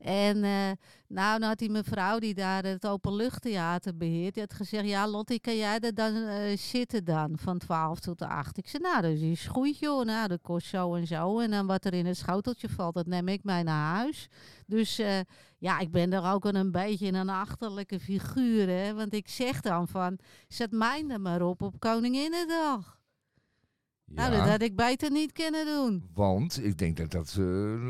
En 0.00 0.44
eh, 0.44 0.70
nou, 1.06 1.38
nou 1.38 1.44
had 1.44 1.58
die 1.58 1.70
mevrouw 1.70 2.18
die 2.18 2.34
daar 2.34 2.64
het 2.64 2.86
openluchttheater 2.86 3.96
beheert, 3.96 4.34
die 4.34 4.42
had 4.42 4.54
gezegd, 4.54 4.86
ja 4.86 5.08
Lottie, 5.08 5.40
kan 5.40 5.56
jij 5.56 5.78
er 5.78 5.94
dan 5.94 6.14
eh, 6.14 6.56
zitten 6.56 7.04
dan, 7.04 7.38
van 7.38 7.58
12 7.58 8.00
tot 8.00 8.22
8? 8.22 8.58
Ik 8.58 8.68
zei, 8.68 8.82
nou, 8.82 9.02
dat 9.02 9.10
is 9.10 9.46
goed 9.46 9.78
joh, 9.78 10.04
nou, 10.04 10.28
dat 10.28 10.40
kost 10.42 10.66
zo 10.66 10.94
en 10.94 11.06
zo. 11.06 11.38
En 11.38 11.50
dan 11.50 11.66
wat 11.66 11.84
er 11.84 11.94
in 11.94 12.06
het 12.06 12.16
schoteltje 12.16 12.68
valt, 12.68 12.94
dat 12.94 13.06
neem 13.06 13.28
ik 13.28 13.44
mee 13.44 13.62
naar 13.62 13.94
huis. 13.94 14.28
Dus 14.66 14.98
eh, 14.98 15.20
ja, 15.58 15.78
ik 15.78 15.90
ben 15.90 16.12
er 16.12 16.32
ook 16.32 16.44
een 16.44 16.70
beetje 16.70 17.12
een 17.12 17.28
achterlijke 17.28 18.00
figuur, 18.00 18.68
hè. 18.68 18.94
Want 18.94 19.14
ik 19.14 19.28
zeg 19.28 19.60
dan 19.60 19.88
van, 19.88 20.18
zet 20.48 20.70
mij 20.70 21.04
er 21.08 21.20
maar 21.20 21.42
op 21.42 21.62
op 21.62 21.80
Koninginnedag. 21.80 22.98
Nou, 24.04 24.30
dat 24.30 24.38
Ja, 24.38 24.50
had 24.50 24.62
ik 24.62 24.76
beter 24.76 25.10
niet 25.10 25.32
kunnen 25.32 25.66
doen. 25.66 26.10
Want 26.14 26.64
ik 26.64 26.78
denk 26.78 26.96
dat 26.96 27.10
dat 27.10 27.32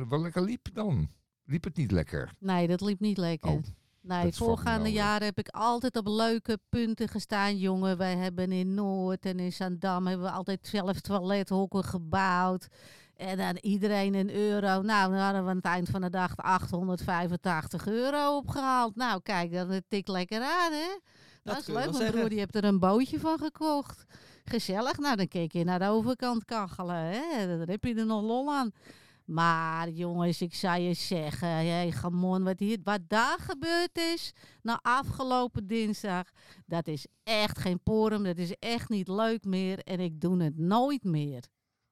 wel 0.09 0.21
lekker 0.21 0.43
liep 0.43 0.75
dan. 0.75 1.09
Liep 1.51 1.65
het 1.65 1.77
niet 1.77 1.91
lekker? 1.91 2.33
Nee, 2.39 2.67
dat 2.69 2.81
liep 2.81 3.01
niet 3.01 3.19
lekker. 3.19 3.51
Oh, 3.51 3.63
Nee, 4.03 4.33
voorgaande 4.33 4.93
jaren 4.93 5.27
heb 5.27 5.39
ik 5.39 5.49
altijd 5.49 5.97
op 5.97 6.07
leuke 6.07 6.59
punten 6.69 7.09
gestaan, 7.09 7.59
jongen. 7.59 7.97
Wij 7.97 8.17
hebben 8.17 8.53
in 8.53 8.75
Noord 8.75 9.25
en 9.25 9.39
in 9.39 9.53
Zandam 9.53 10.07
hebben 10.07 10.27
we 10.27 10.33
altijd 10.33 10.67
zelf 10.67 11.01
toilethokken 11.01 11.85
gebouwd. 11.85 12.69
En 13.17 13.37
dan 13.37 13.57
iedereen 13.61 14.15
een 14.15 14.35
euro. 14.35 14.83
Nou, 14.83 15.11
dan 15.11 15.21
hadden 15.21 15.45
we 15.45 15.51
aan 15.51 15.57
het 15.57 15.65
eind 15.65 15.89
van 15.89 16.01
de 16.01 16.11
dag 16.11 16.37
885 16.37 17.87
euro 17.87 18.37
opgehaald. 18.37 18.97
Nou, 18.97 19.21
kijk, 19.23 19.53
dat 19.53 19.83
tikt 19.89 20.09
lekker 20.09 20.43
aan, 20.43 20.73
hè? 20.73 20.99
Dat, 21.43 21.59
is 21.59 21.67
leuk. 21.67 21.77
Mijn 21.77 21.95
zeggen. 21.95 22.15
broer 22.15 22.29
die 22.29 22.39
heeft 22.39 22.55
er 22.55 22.65
een 22.65 22.79
bootje 22.79 23.21
van 23.21 23.39
gekocht. 23.39 24.05
Gezellig. 24.45 24.99
Nou, 24.99 25.17
dan 25.17 25.29
keek 25.29 25.53
je 25.53 25.65
naar 25.65 25.79
de 25.79 25.89
overkant 25.89 26.45
kachelen, 26.45 26.97
hè? 26.97 27.59
Dan 27.59 27.69
heb 27.69 27.85
je 27.85 27.95
er 27.95 28.07
nog 28.07 28.23
lol 28.23 28.53
aan. 28.53 28.73
Maar 29.31 29.89
jongens, 29.89 30.41
ik 30.43 30.55
zou 30.55 30.81
je 30.81 30.95
zeggen, 30.95 31.49
hey, 31.49 31.91
gamon, 31.91 32.43
wat, 32.45 32.59
hier, 32.59 32.79
wat 32.85 33.01
daar 33.09 33.39
gebeurd 33.41 33.99
is 33.99 34.33
na 34.63 34.79
afgelopen 34.83 35.67
dinsdag, 35.67 36.25
dat 36.67 36.87
is 36.87 37.07
echt 37.23 37.59
geen 37.59 37.83
porum, 37.83 38.23
dat 38.25 38.39
is 38.39 38.55
echt 38.59 38.89
niet 38.89 39.09
leuk 39.09 39.45
meer 39.45 39.79
en 39.79 40.01
ik 40.01 40.21
doe 40.21 40.43
het 40.43 40.59
nooit 40.59 41.05
meer. 41.05 41.45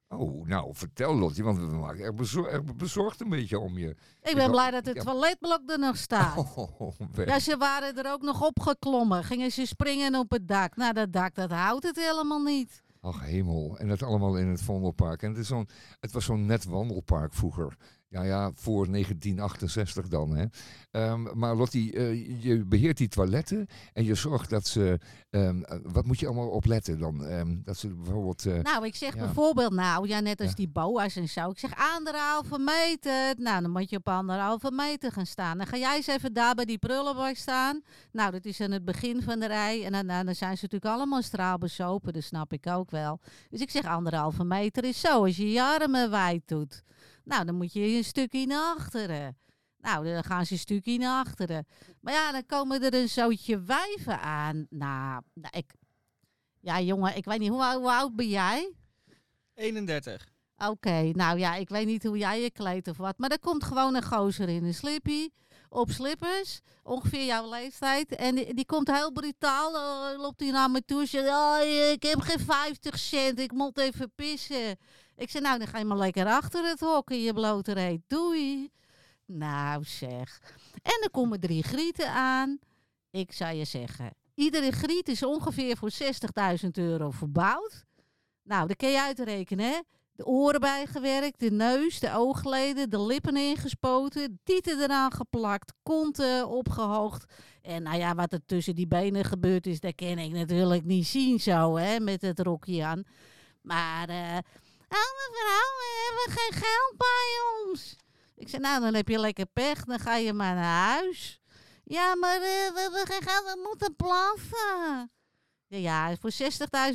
Oh, 0.09 0.47
nou, 0.47 0.75
vertel 0.75 1.15
Lottie, 1.15 1.45
want 1.45 1.59
we 1.59 1.65
maken 1.65 2.05
echt 2.05 2.15
bezor- 2.15 2.47
echt 2.49 2.77
bezorgd 2.77 3.21
een 3.21 3.29
beetje 3.29 3.59
om 3.59 3.79
je. 3.79 3.89
Ik 4.23 4.35
ben 4.35 4.41
had- 4.41 4.51
blij 4.51 4.71
dat 4.71 4.87
het 4.87 4.97
heb- 4.97 5.05
toiletblok 5.07 5.61
er 5.71 5.79
nog 5.79 5.97
staat. 5.97 6.37
Oh. 6.57 6.93
Ja, 7.27 7.39
ze 7.39 7.57
waren 7.57 7.97
er 8.05 8.13
ook 8.13 8.23
nog 8.23 8.47
opgeklommen. 8.47 9.25
Gingen 9.25 9.51
ze 9.53 9.67
springen 9.67 10.15
op 10.15 10.31
het 10.31 10.49
dak. 10.49 10.77
Nou, 10.77 10.93
dat 10.93 11.13
dak, 11.13 11.35
dat 11.35 11.51
houdt 11.51 11.85
het 11.85 11.97
helemaal 11.97 12.43
niet. 12.43 12.83
Ach, 13.01 13.25
hemel. 13.25 13.79
En 13.79 13.89
dat 13.89 14.03
allemaal 14.03 14.37
in 14.37 14.49
het 14.49 14.63
Vondelpark. 14.63 15.23
En 15.23 15.29
het, 15.29 15.39
is 15.39 15.47
zo'n, 15.47 15.69
het 16.01 16.13
was 16.13 16.25
zo'n 16.25 16.47
net 16.47 16.65
wandelpark 16.65 17.35
vroeger. 17.35 17.77
Ja, 18.11 18.23
ja, 18.23 18.51
voor 18.55 18.91
1968 18.91 20.09
dan. 20.09 20.37
Hè. 20.37 20.45
Ehm, 20.91 21.39
maar 21.39 21.55
Lottie, 21.57 21.93
eh, 21.93 22.43
je 22.43 22.65
beheert 22.67 22.97
die 22.97 23.09
toiletten 23.09 23.67
en 23.93 24.05
je 24.05 24.15
zorgt 24.15 24.51
dat 24.51 24.67
ze... 24.67 24.99
ehm, 25.31 25.63
eh, 25.63 25.79
wat 25.83 26.07
moet 26.07 26.21
je 26.21 26.27
allemaal 26.27 26.49
opletten 26.49 26.99
dan? 26.99 27.25
Ehm, 27.25 27.57
dat 27.65 27.77
ze 27.77 27.89
bijvoorbeeld... 27.95 28.47
eh, 28.47 28.59
Nou, 28.63 28.87
ik 28.87 28.95
zeg 28.97 29.15
ja. 29.15 29.21
bijvoorbeeld, 29.21 29.73
nou, 29.73 30.09
ja, 30.09 30.21
net 30.21 30.41
als 30.41 30.49
Ja. 30.49 30.55
die 30.55 30.69
boa's 30.69 31.17
en 31.17 31.29
zo. 31.29 31.51
Ik 31.51 31.59
zeg 31.59 31.71
anderhalve 31.97 32.59
meter. 32.59 33.35
Nou, 33.37 33.63
dan 33.63 33.71
moet 33.71 33.91
je 33.91 33.97
op 33.97 34.09
anderhalve 34.09 34.71
meter 34.71 35.13
gaan 35.13 35.27
staan. 35.27 35.59
Dan 35.59 35.67
ga 35.67 35.77
jij 35.77 35.97
eens 35.97 36.07
even 36.07 36.33
daar 36.33 36.55
bij 36.55 36.65
die 36.65 36.79
prullenbak 36.79 37.37
staan. 37.37 37.83
Nou, 38.13 38.31
dat 38.31 38.45
is 38.45 38.61
aan 38.61 38.71
het 38.71 38.85
begin 38.85 39.23
van 39.23 39.39
de 39.39 39.47
rij. 39.47 39.85
En 39.85 39.93
dan, 39.93 40.07
nou, 40.07 40.25
dan 40.25 40.35
zijn 40.35 40.57
ze 40.57 40.63
natuurlijk 40.71 40.95
allemaal 40.95 41.23
straalbezopen. 41.23 42.13
Dat 42.13 42.23
snap 42.23 42.53
ik 42.53 42.67
ook 42.67 42.91
wel. 42.91 43.21
Dus 43.51 43.61
ik 43.61 43.71
zeg 43.71 43.85
anderhalve 43.85 44.45
meter 44.45 44.85
is 44.85 45.01
zo. 45.01 45.25
Als 45.25 45.37
je 45.37 45.51
je 45.51 45.63
armen 45.63 46.11
wijd 46.11 46.43
doet. 46.47 46.83
Nou, 47.29 47.45
dan 47.45 47.55
moet 47.55 47.73
je 47.73 47.81
een 47.81 48.05
stukje 48.05 48.47
naar 48.47 48.75
achteren. 48.77 49.39
Nou, 49.79 50.05
dan 50.05 50.25
gaan 50.25 50.47
ze 50.47 50.53
een 50.53 50.59
stukje 50.59 50.99
naar 50.99 51.25
achteren. 51.27 51.67
Maar 52.01 52.13
ja, 52.13 52.33
dan 52.33 52.47
komen 52.47 52.83
er 52.83 52.95
een 52.95 53.09
zootje 53.09 53.61
wijven 53.61 54.21
aan. 54.21 54.67
Nou, 54.71 55.23
nou, 55.35 55.57
ik... 55.57 55.73
Ja, 56.61 56.81
jongen, 56.81 57.17
ik 57.17 57.25
weet 57.25 57.39
niet, 57.39 57.49
hoe, 57.49 57.63
ou- 57.63 57.79
hoe 57.79 57.91
oud 57.91 58.17
ben 58.17 58.29
jij? 58.29 58.73
31. 59.55 60.29
Oké, 60.57 61.11
nou 61.13 61.39
ja, 61.39 61.55
ik 61.55 61.69
weet 61.69 61.87
niet 61.87 62.05
hoe 62.05 62.19
jij 62.19 62.43
je 62.43 62.51
kleedt 62.51 62.89
of 62.89 62.97
wat. 62.97 63.19
Maar 63.19 63.31
er 63.31 63.41
komt 63.41 63.65
gewoon 63.65 63.95
een 63.95 64.05
gozer 64.05 64.49
in 64.49 64.65
een 64.65 64.75
slippie. 64.75 65.33
Op 65.69 65.91
slippers, 65.91 66.61
ongeveer 66.83 67.25
jouw 67.25 67.49
leeftijd. 67.51 68.15
En 68.17 68.35
die, 68.35 68.55
die 68.55 68.67
komt 68.67 68.91
heel 68.91 69.13
brutaal, 69.13 69.75
eh, 69.75 70.19
loopt 70.21 70.41
hij 70.41 70.51
naar 70.51 70.71
me 70.71 70.85
toe. 70.85 71.07
Zegt, 71.07 71.29
oh, 71.29 71.59
ik 71.93 72.03
heb 72.03 72.21
geen 72.21 72.41
50 72.41 72.99
cent, 72.99 73.39
ik 73.39 73.53
moet 73.53 73.79
even 73.79 74.13
pissen. 74.15 74.79
Ik 75.19 75.31
zeg, 75.31 75.43
nou, 75.43 75.59
dan 75.59 75.67
ga 75.67 75.79
je 75.79 75.85
maar 75.85 75.97
lekker 75.97 76.27
achter 76.27 76.65
het 76.65 76.81
hok 76.81 77.11
in 77.11 77.21
je 77.23 77.33
blote 77.33 77.73
reet. 77.73 78.01
Doei. 78.07 78.71
Nou 79.27 79.85
zeg. 79.85 80.41
En 80.83 81.01
er 81.03 81.11
komen 81.11 81.41
drie 81.41 81.63
grieten 81.63 82.11
aan. 82.11 82.59
Ik 83.11 83.33
zou 83.33 83.55
je 83.55 83.65
zeggen, 83.65 84.11
iedere 84.35 84.71
griet 84.71 85.09
is 85.09 85.23
ongeveer 85.23 85.77
voor 85.77 85.91
60.000 86.63 86.69
euro 86.73 87.11
verbouwd. 87.11 87.85
Nou, 88.43 88.67
dat 88.67 88.77
kun 88.77 88.89
je 88.89 89.01
uitrekenen, 89.01 89.67
hè? 89.67 89.79
De 90.13 90.27
oren 90.27 90.61
bijgewerkt, 90.61 91.41
de 91.41 91.51
neus, 91.51 92.01
de 92.01 92.15
oogleden, 92.15 92.91
de 92.91 93.01
lippen 93.01 93.37
ingespoten, 93.37 94.41
tieten 94.45 94.83
eraan 94.83 95.13
geplakt, 95.13 95.73
konten 95.83 96.49
opgehoogd. 96.49 97.33
En 97.63 97.83
nou 97.83 97.99
ja, 97.99 98.15
wat 98.15 98.33
er 98.33 98.47
tussen 98.47 98.75
die 98.75 98.87
benen 98.87 99.25
gebeurd 99.25 99.67
is, 99.67 99.81
dat 99.81 99.95
kan 99.95 100.19
ik 100.19 100.33
natuurlijk 100.33 100.85
niet 100.85 101.07
zien 101.07 101.41
zo, 101.41 101.77
hè, 101.77 102.01
met 102.01 102.23
het 102.23 102.41
rokje 102.41 102.85
aan. 102.85 103.03
Maar, 103.63 104.09
eh, 104.09 104.39
oh 104.89 105.11
mevrouw, 105.19 105.69
we 105.79 106.05
hebben 106.05 106.39
geen 106.39 106.53
geld 106.53 106.97
bij 106.97 107.65
ons. 107.65 107.97
Ik 108.35 108.49
zei, 108.49 108.63
nou, 108.63 108.81
dan 108.81 108.95
heb 108.95 109.09
je 109.09 109.19
lekker 109.19 109.47
pech, 109.47 109.85
dan 109.85 109.99
ga 109.99 110.17
je 110.17 110.33
maar 110.33 110.55
naar 110.55 110.95
huis. 110.95 111.41
Ja, 111.85 112.15
maar 112.15 112.35
eh, 112.35 112.73
we 112.73 112.81
hebben 112.81 113.07
geen 113.07 113.23
geld, 113.23 113.45
we 113.45 113.61
moeten 113.69 113.97
plassen. 113.97 115.11
Ja, 115.67 115.79
ja, 115.79 116.17
voor 116.17 116.33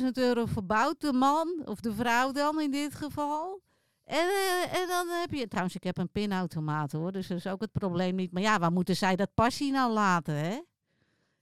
60.000 0.00 0.06
euro 0.12 0.46
verbouwt 0.46 1.00
de 1.00 1.12
man, 1.12 1.62
of 1.64 1.80
de 1.80 1.94
vrouw 1.94 2.32
dan 2.32 2.60
in 2.60 2.70
dit 2.70 2.94
geval. 2.94 3.62
En, 4.04 4.28
eh, 4.28 4.80
en 4.80 4.88
dan 4.88 5.08
heb 5.08 5.32
je... 5.32 5.48
Trouwens, 5.48 5.74
ik 5.76 5.84
heb 5.84 5.98
een 5.98 6.10
pinautomaat 6.10 6.92
hoor, 6.92 7.12
dus 7.12 7.26
dat 7.26 7.38
is 7.38 7.46
ook 7.46 7.60
het 7.60 7.72
probleem 7.72 8.14
niet. 8.14 8.32
Maar 8.32 8.42
ja, 8.42 8.58
waar 8.58 8.72
moeten 8.72 8.96
zij 8.96 9.16
dat 9.16 9.34
passie 9.34 9.72
nou 9.72 9.92
laten, 9.92 10.34
hè? 10.34 10.60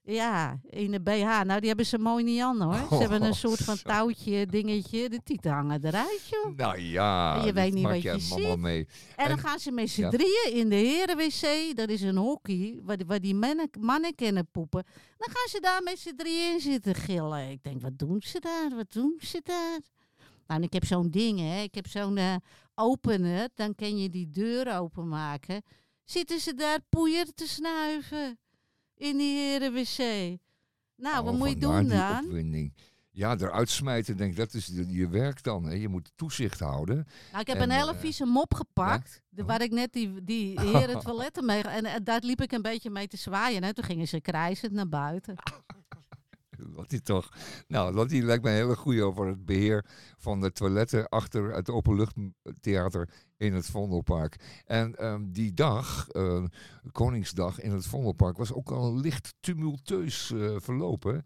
Ja, 0.05 0.61
in 0.69 0.91
de 0.91 1.01
BH. 1.01 1.43
Nou, 1.45 1.59
die 1.59 1.69
hebben 1.69 1.87
ze 1.87 1.99
mooi 1.99 2.25
niet 2.25 2.41
aan 2.41 2.61
hoor. 2.63 2.87
Ze 2.89 2.95
hebben 2.95 3.23
een 3.23 3.35
soort 3.45 3.59
van 3.61 3.77
touwtje, 3.83 4.47
dingetje. 4.47 5.09
De 5.09 5.21
tieten 5.25 5.51
hangen 5.53 5.85
eruit, 5.85 6.21
joh. 6.31 6.57
nou 6.57 6.81
ja, 6.81 7.37
Je 7.39 7.45
dat 7.45 7.55
weet 7.55 7.73
niet 7.73 7.85
wat 7.85 8.03
je 8.03 8.19
ziet. 8.19 8.57
mee. 8.57 8.87
En 9.17 9.29
dan 9.29 9.37
En- 9.37 9.45
gaan 9.45 9.59
ze 9.59 9.71
met 9.71 9.91
z'n 9.91 10.01
ja. 10.01 10.11
drieën 10.11 10.53
in 10.53 10.69
de 10.69 10.75
herenwc. 10.75 11.77
Dat 11.77 11.89
is 11.89 12.03
een 12.03 12.17
hockey, 12.17 12.81
waar, 12.83 12.97
die- 12.97 13.07
waar 13.07 13.21
die 13.21 13.35
mannen, 13.35 13.71
mannen 13.81 14.15
kennen 14.15 14.47
poepen. 14.51 14.85
Dan 15.17 15.29
gaan 15.31 15.49
ze 15.49 15.61
daar 15.61 15.83
met 15.83 15.99
z'n 15.99 16.15
drieën 16.17 16.53
in 16.53 16.61
zitten 16.61 16.95
gillen. 16.95 17.51
Ik 17.51 17.63
denk, 17.63 17.83
wat 17.83 17.99
doen 17.99 18.23
ze 18.23 18.41
daar? 18.41 18.71
Wat 18.77 18.93
doen 18.93 19.19
ze 19.21 19.41
daar? 19.45 19.81
Nou, 20.47 20.61
en 20.61 20.63
ik 20.63 20.73
heb 20.73 20.85
zo'n 20.85 21.11
ding, 21.11 21.39
hè. 21.39 21.63
Ik 21.63 21.75
heb 21.75 21.87
zo'n 21.87 22.17
eh, 22.17 22.35
opener. 22.75 23.49
Dan 23.55 23.75
kan 23.75 23.99
je 23.99 24.09
die 24.11 24.31
deur 24.31 24.79
openmaken. 24.79 25.63
Zitten 26.05 26.39
ze 26.41 26.55
daar 26.55 26.79
poeier 26.89 27.27
te 27.35 27.47
snuiven 27.49 28.39
in 29.03 29.17
die 29.17 29.39
herenwc. 29.39 29.99
Nou, 30.97 31.25
wat 31.25 31.33
Oh, 31.33 31.39
moet 31.39 31.49
je 31.49 31.57
doen 31.57 31.79
die 31.81 31.89
dan? 31.99 32.25
opwinding. 32.25 32.73
Ja, 33.11 33.37
eruit 33.39 33.69
smijten, 33.69 34.17
denk 34.17 34.31
ik, 34.31 34.37
dat 34.37 34.55
is 34.55 34.67
je 34.67 34.93
je 34.93 35.09
werk 35.09 35.43
dan. 35.43 35.65
Hè. 35.65 35.75
Je 35.75 35.89
moet 35.89 36.13
toezicht 36.15 36.61
houden. 36.61 37.07
Nou, 37.31 37.41
ik 37.41 37.47
heb 37.47 37.57
En, 37.57 37.63
een 37.63 37.71
hele 37.71 37.93
eh, 37.93 37.99
vieze 37.99 38.25
mop 38.25 38.55
gepakt. 38.55 39.23
Oh. 39.37 39.47
waar 39.47 39.63
ik 39.63 39.71
net 39.71 39.93
die, 39.93 40.25
die 40.25 40.61
heren 40.77 41.01
toiletten 41.01 41.45
mee... 41.45 41.63
En, 41.63 41.85
eh, 41.85 41.95
daar 42.03 42.21
liep 42.23 42.41
ik 42.43 42.53
een 42.53 42.63
beetje 42.63 42.91
mee 42.91 43.09
te 43.09 43.17
zwaaien. 43.17 43.65
Hè. 43.65 43.75
Toen 43.75 43.85
gingen 43.85 44.09
ze 44.09 44.21
krijzend 44.21 44.73
naar 44.73 44.89
buiten. 44.89 45.35
Lottie 46.75 47.03
toch. 47.03 47.29
Nou, 47.69 47.95
Lottie 47.95 48.23
lijkt 48.23 48.43
mij 48.43 48.53
een 48.53 48.63
hele 48.63 48.77
goeie 48.77 49.05
over 49.05 49.27
het 49.27 49.45
beheer 49.45 49.85
van 50.19 50.41
de 50.41 50.53
toiletten 50.53 51.09
achter 51.09 51.55
het 51.55 51.71
openluchttheater 51.71 53.09
in 53.37 53.55
het 53.55 53.67
Vondelpark. 53.67 54.63
En 54.67 54.95
ehm, 54.97 55.23
die 55.27 55.55
dag, 55.55 56.09
eh, 56.09 56.45
Koningsdag 56.93 57.61
in 57.61 57.73
het 57.73 57.87
Vondelpark, 57.87 58.37
was 58.37 58.53
ook 58.53 58.71
al 58.71 58.97
licht 58.97 59.35
tumultueus 59.41 60.33
eh, 60.33 60.57
verlopen. 60.57 61.25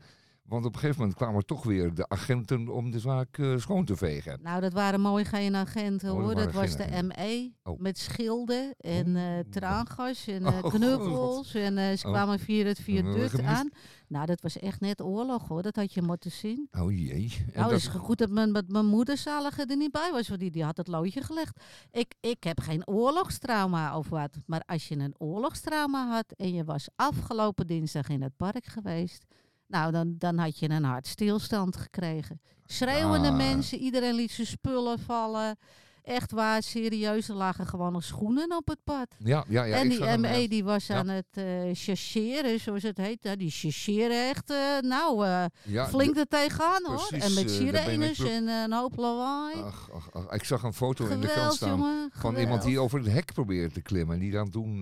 Want 0.49 0.65
op 0.65 0.73
een 0.75 0.79
gegeven 0.81 1.01
moment 1.01 1.19
kwamen 1.19 1.47
toch 1.47 1.63
weer 1.65 1.95
de 1.95 2.09
agenten 2.09 2.69
om 2.69 2.91
de 2.91 2.99
zaak 2.99 3.39
eh, 3.39 3.57
schoon 3.57 3.85
te 3.85 3.97
vegen. 3.97 4.39
Nou, 4.43 4.61
dat 4.61 4.73
waren 4.73 5.01
mooi 5.01 5.25
geen 5.25 5.55
agenten 5.55 6.11
Oh, 6.11 6.17
dat 6.17 6.25
hoor. 6.27 6.35
Dat 6.35 6.53
was 6.53 6.77
de. 6.77 7.03
ME 7.03 7.53
Oh. 7.63 7.81
met 7.81 7.99
schilden 7.99 8.75
en 8.79 9.17
Oh. 9.17 9.39
traangas 9.51 10.27
en 10.27 10.47
Oh, 10.49 10.63
knuppels. 10.65 11.55
En 11.55 11.99
ze 11.99 12.07
kwamen 12.07 12.39
via 12.39 12.65
het 12.65 12.81
viaduct 12.81 13.43
aan. 13.43 13.71
Nou, 14.09 14.27
dat 14.27 14.41
was 14.41 14.59
echt 14.59 14.81
net 14.81 15.03
oorlog 15.03 15.49
hoor. 15.49 15.63
Dat 15.63 15.77
had 15.77 15.93
je 15.95 16.03
moeten 16.03 16.31
zien. 16.31 16.69
Oh 16.79 16.93
jee. 16.93 17.33
En 17.53 17.59
nou, 17.59 17.71
dat- 17.71 17.79
is 17.79 17.87
goed 17.87 18.19
dat 18.19 18.31
mijn, 18.31 18.53
dat 18.53 18.69
mijn 18.69 18.87
moeder 18.87 19.17
zalige 19.17 19.65
er 19.67 19.77
niet 19.77 19.91
bij 19.93 20.11
was, 20.13 20.29
want 20.29 20.41
die, 20.41 20.51
die 20.51 20.65
had 20.65 20.77
het 20.77 20.89
loodje 20.89 21.23
gelegd. 21.23 21.61
Ik, 21.91 22.15
ik 22.21 22.45
heb 22.45 22.61
geen 22.61 22.87
oorlogstrauma 22.87 23.99
of 23.99 24.09
wat. 24.09 24.39
Maar 24.47 24.63
als 24.67 24.89
je 24.89 24.99
een 24.99 25.15
oorlogstrauma 25.19 26.09
had 26.09 26.33
en 26.37 26.53
je 26.55 26.65
was 26.65 26.89
afgelopen 26.97 27.67
dinsdag 27.67 28.09
in 28.09 28.23
het 28.23 28.37
park 28.37 28.65
geweest. 28.67 29.25
Nou, 29.67 29.93
dan, 29.93 30.15
dan 30.19 30.39
had 30.39 30.59
je 30.59 30.71
een 30.71 30.85
hartstilstand 30.85 31.77
gekregen. 31.77 32.41
Schreeuwende 32.65 33.29
Ah. 33.29 33.37
mensen, 33.37 33.79
iedereen 33.79 34.15
liet 34.15 34.31
zijn 34.31 34.47
spullen 34.47 34.99
vallen. 34.99 35.59
Echt 36.07 36.33
waar, 36.33 36.63
serieus, 36.63 37.29
er 37.29 37.35
lagen 37.35 37.67
gewoon 37.67 37.93
nog 37.93 38.05
schoenen 38.05 38.57
op 38.57 38.67
het 38.69 38.79
pad. 38.85 39.07
ja, 39.19 39.45
ja, 39.49 39.65
ja. 39.65 39.77
en 39.77 39.89
die 39.89 40.19
ME 40.19 40.49
die 40.49 40.65
was 40.65 40.91
aan 40.91 41.09
het 41.09 41.27
eh 41.31 41.45
chacheren, 41.73 42.61
zoals 42.61 42.83
het 42.83 42.97
heet. 42.97 43.39
Die 43.39 43.51
chacheren 43.51 44.29
echt, 44.29 44.51
eh, 44.51 44.57
nou, 44.81 45.27
eh, 45.27 45.45
ja, 45.63 45.89
flink 45.89 46.15
de- 46.15 46.21
er 46.21 46.27
tegenaan 46.27 46.85
hoor. 46.85 47.07
precies, 47.09 47.25
En 47.25 47.35
met 47.45 47.51
sirenes 47.51 48.19
en 48.19 48.49
een 48.49 48.73
hoop 48.73 48.97
lawaai. 48.97 49.55
Ach, 49.63 49.91
ach, 49.93 50.13
ach, 50.13 50.31
ik 50.31 50.45
zag 50.45 50.63
een 50.63 50.73
foto 50.73 51.07
in 51.07 51.21
de 51.21 51.27
krant 51.27 51.53
staan 51.55 51.69
jongen. 51.79 52.11
van 52.13 52.37
iemand 52.37 52.63
die 52.63 52.81
over 52.81 52.99
het 52.99 53.13
hek 53.13 53.33
probeerde 53.33 53.75
te 53.75 53.81
klimmen. 53.83 54.15
En 54.15 54.21
die 54.21 54.31
dan 54.33 54.51
toen 54.51 54.81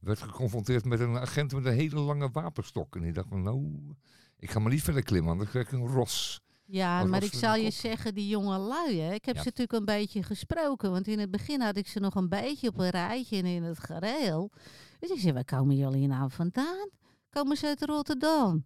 werd 0.00 0.18
geconfronteerd 0.22 0.84
met 0.84 1.00
een 1.00 1.16
agent 1.18 1.52
met 1.52 1.64
een 1.64 1.72
hele 1.72 2.00
lange 2.00 2.28
wapenstok. 2.32 2.96
En 2.96 3.02
die 3.02 3.12
dacht 3.12 3.28
van, 3.28 3.42
nou, 3.42 3.64
ik 4.38 4.50
ga 4.50 4.58
maar 4.58 4.72
niet 4.72 4.82
verder 4.82 5.02
klimmen, 5.02 5.32
anders 5.32 5.50
krijg 5.50 5.66
ik 5.66 5.72
een 5.72 5.86
ros. 5.86 6.40
Ja, 6.66 7.04
maar 7.04 7.22
ik 7.22 7.32
zal 7.32 7.54
je 7.54 7.70
zeggen, 7.70 8.14
die 8.14 8.28
jonge 8.28 8.58
lui, 8.58 8.98
hè, 9.00 9.14
ik 9.14 9.24
heb 9.24 9.34
Ja. 9.34 9.40
ze 9.42 9.48
natuurlijk 9.48 9.78
een 9.78 9.84
beetje 9.84 10.22
gesproken. 10.22 10.90
Want 10.90 11.06
in 11.06 11.18
het 11.18 11.30
begin 11.30 11.60
had 11.60 11.76
ik 11.76 11.86
ze 11.88 12.00
nog 12.00 12.14
een 12.14 12.28
beetje 12.28 12.68
op 12.68 12.78
een 12.78 12.90
rijtje 12.90 13.36
en 13.36 13.46
in 13.46 13.62
het 13.62 13.78
gereel. 13.78 14.50
Dus 14.98 15.10
ik 15.10 15.18
zei, 15.20 15.32
waar 15.32 15.44
komen 15.44 15.76
jullie 15.76 16.06
nou 16.06 16.30
vandaan? 16.30 16.88
Komen 17.30 17.56
ze 17.56 17.66
uit 17.66 17.84
Rotterdam? 17.84 18.64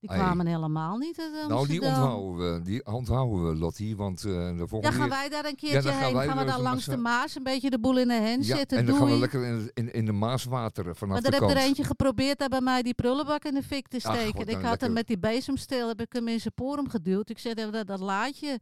Die 0.00 0.10
kwamen 0.10 0.46
helemaal 0.46 0.96
niet 0.96 1.18
uit 1.18 1.26
Amsterdam. 1.28 1.56
Nou, 1.56 1.66
die 1.68 1.80
onthouden 1.82 2.54
we, 2.54 2.62
die 2.62 2.86
onthouden 2.86 3.48
we, 3.48 3.56
Lottie. 3.56 3.96
Want 3.96 4.24
eh, 4.24 4.30
de 4.32 4.64
volgende 4.68 4.96
gaan 4.96 5.08
keer- 5.08 5.18
wij 5.18 5.28
daar 5.28 5.44
een 5.44 5.56
keertje 5.56 5.82
dan 5.82 5.92
gaan 5.92 6.02
heen? 6.04 6.14
wij 6.14 6.26
Gaan 6.26 6.38
we 6.38 6.44
daar 6.44 6.60
langs 6.60 6.84
de 6.84 6.96
Maas 6.96 7.34
een 7.34 7.42
beetje 7.42 7.70
de 7.70 7.78
boel 7.80 7.98
in 7.98 8.08
de 8.08 8.14
hand 8.28 8.46
ja, 8.46 8.56
zetten? 8.56 8.78
en 8.78 8.86
dan 8.86 8.96
gaan 8.96 9.06
we 9.06 9.18
lekker 9.18 9.44
in, 9.44 9.70
in, 9.74 9.92
in 9.92 10.06
de 10.06 10.12
Maas 10.12 10.44
wateren 10.44 10.96
vanaf 10.96 11.20
de 11.20 11.26
er 11.30 11.38
kant. 11.38 11.50
heeft 11.52 11.62
er 11.62 11.66
eentje 11.68 11.84
geprobeerd 11.84 12.38
daar 12.38 12.48
bij 12.48 12.60
mij 12.60 12.82
die 12.82 12.94
prullenbak 12.94 13.44
in 13.44 13.54
de 13.54 13.62
fik 13.62 13.88
te 13.88 13.98
Ach, 14.02 14.14
steken. 14.14 14.48
ik 14.48 14.62
had 14.64 14.80
hem 14.80 14.92
met 14.92 15.06
die 15.06 15.18
bezemsteel, 15.18 15.88
heb 15.88 16.00
ik 16.00 16.12
hem 16.12 16.28
in 16.28 16.40
zijn 16.40 16.54
porum 16.54 16.88
geduwd. 16.88 17.30
Ik 17.30 17.38
zei, 17.38 17.54
dat, 17.54 17.86
dat 17.86 18.00
laat 18.00 18.38
je. 18.38 18.60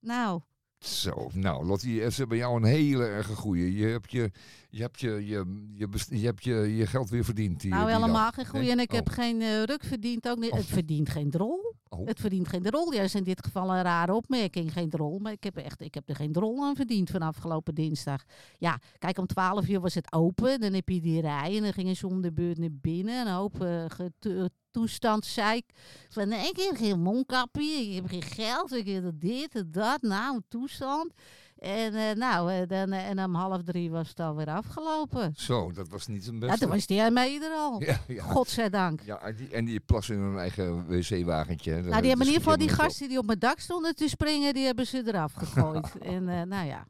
Nou, 0.00 0.40
Zo, 0.84 1.30
nou 1.34 1.64
Lottie, 1.66 2.02
er 2.18 2.26
bij 2.26 2.38
jou 2.38 2.56
een 2.56 2.64
hele 2.64 3.04
erge 3.04 3.34
goeie. 3.34 3.76
Je 3.76 3.86
hebt 3.86 4.10
je, 4.12 4.30
je, 4.70 4.82
hebt 4.82 5.00
je, 5.00 5.26
je, 5.26 5.68
je, 5.74 5.88
best- 5.88 6.10
je, 6.10 6.24
hebt 6.26 6.44
je, 6.44 6.54
je 6.76 6.86
geld 6.86 7.10
weer 7.10 7.24
verdiend. 7.24 7.60
Die, 7.60 7.70
nou 7.70 7.90
helemaal 7.90 8.30
geen 8.30 8.46
goeie. 8.46 8.64
Nee? 8.64 8.72
En 8.74 8.80
ik 8.80 8.90
Oh. 8.90 8.96
heb 8.96 9.08
geen 9.08 9.40
eh, 9.42 9.62
ruk 9.62 9.84
verdiend 9.84 10.28
ook 10.28 10.38
niet. 10.38 10.50
Oh. 10.50 10.56
Het 10.56 10.66
verdient 10.66 11.08
geen 11.08 11.30
drol. 11.30 11.74
Oh. 11.92 12.06
Het 12.06 12.20
verdient 12.20 12.48
geen 12.48 12.62
drol. 12.62 12.92
Ja, 12.92 13.02
is 13.02 13.14
in 13.14 13.24
dit 13.24 13.44
geval 13.44 13.70
een 13.74 13.82
rare 13.82 14.14
opmerking. 14.14 14.72
Geen 14.72 14.90
drol. 14.90 15.18
Maar 15.18 15.32
ik 15.32 15.44
heb, 15.44 15.56
echt, 15.56 15.80
ik 15.80 15.94
heb 15.94 16.08
er 16.08 16.14
geen 16.16 16.32
drol 16.32 16.64
aan 16.64 16.76
verdiend 16.76 17.10
van 17.10 17.22
afgelopen 17.22 17.74
dinsdag. 17.74 18.24
Ja, 18.58 18.78
kijk, 18.98 19.18
om 19.18 19.26
12 19.26 19.68
uur 19.68 19.80
was 19.80 19.94
het 19.94 20.12
open. 20.12 20.60
Dan 20.60 20.72
heb 20.72 20.88
je 20.88 21.00
die 21.00 21.20
rij. 21.20 21.56
En 21.56 21.62
dan 21.62 21.72
gingen 21.72 21.96
ze 21.96 22.06
om 22.06 22.20
de 22.20 22.32
beurt 22.32 22.58
naar 22.58 22.72
binnen. 22.72 23.26
Een 23.26 23.32
hoop 23.32 23.60
eh, 23.62 23.84
gete- 23.88 24.50
toestandszeik. 24.70 25.64
Van 26.08 26.28
nee, 26.28 26.48
ik 26.48 26.56
heb 26.56 26.76
geen 26.76 27.00
mondkapje. 27.00 27.62
Ik 27.88 27.94
heb 27.94 28.06
geen 28.06 28.22
geld. 28.22 28.72
Ik 28.72 28.86
heb 28.86 29.12
dit 29.14 29.54
en 29.54 29.68
dat. 29.70 30.02
Nou, 30.02 30.40
toestand. 30.48 31.12
En 31.60 31.94
eh, 31.94 32.16
nou, 32.16 32.52
eh, 32.52 32.68
dan, 32.68 32.92
eh, 32.92 33.08
en 33.08 33.24
om 33.24 33.34
half 33.34 33.62
drie 33.62 33.90
was 33.90 34.08
het 34.08 34.20
alweer 34.20 34.46
afgelopen. 34.46 35.32
Zo, 35.36 35.72
dat 35.72 35.88
was 35.88 36.06
niet 36.06 36.24
zijn 36.24 36.34
Ja, 36.34 36.46
beste. 36.46 36.58
toen 36.58 36.68
was 36.68 36.86
die 36.86 37.10
mee 37.10 37.44
er 37.44 37.52
al. 37.52 37.82
ja, 37.84 38.00
ja. 38.06 38.22
Godzijdank. 38.22 39.00
Ja, 39.04 39.20
en 39.20 39.36
die, 39.36 39.48
en 39.50 39.64
die 39.64 39.80
plassen 39.80 40.14
in 40.14 40.20
hun 40.20 40.38
eigen 40.38 40.86
wc-wagentje. 40.86 41.72
Nou, 41.72 41.82
die 41.82 41.90
hebben 41.92 42.26
in 42.26 42.32
ieder 42.32 42.42
geval 42.42 42.56
die 42.56 42.68
gasten 42.68 43.08
die 43.08 43.18
op 43.18 43.26
mijn 43.26 43.38
dak 43.38 43.58
stonden 43.58 43.94
te 43.94 44.08
springen, 44.08 44.54
die 44.54 44.66
hebben 44.66 44.86
ze 44.86 45.02
eraf 45.06 45.32
gegooid. 45.32 45.98
en 46.14 46.24
nou 46.24 46.66
ja. 46.66 46.86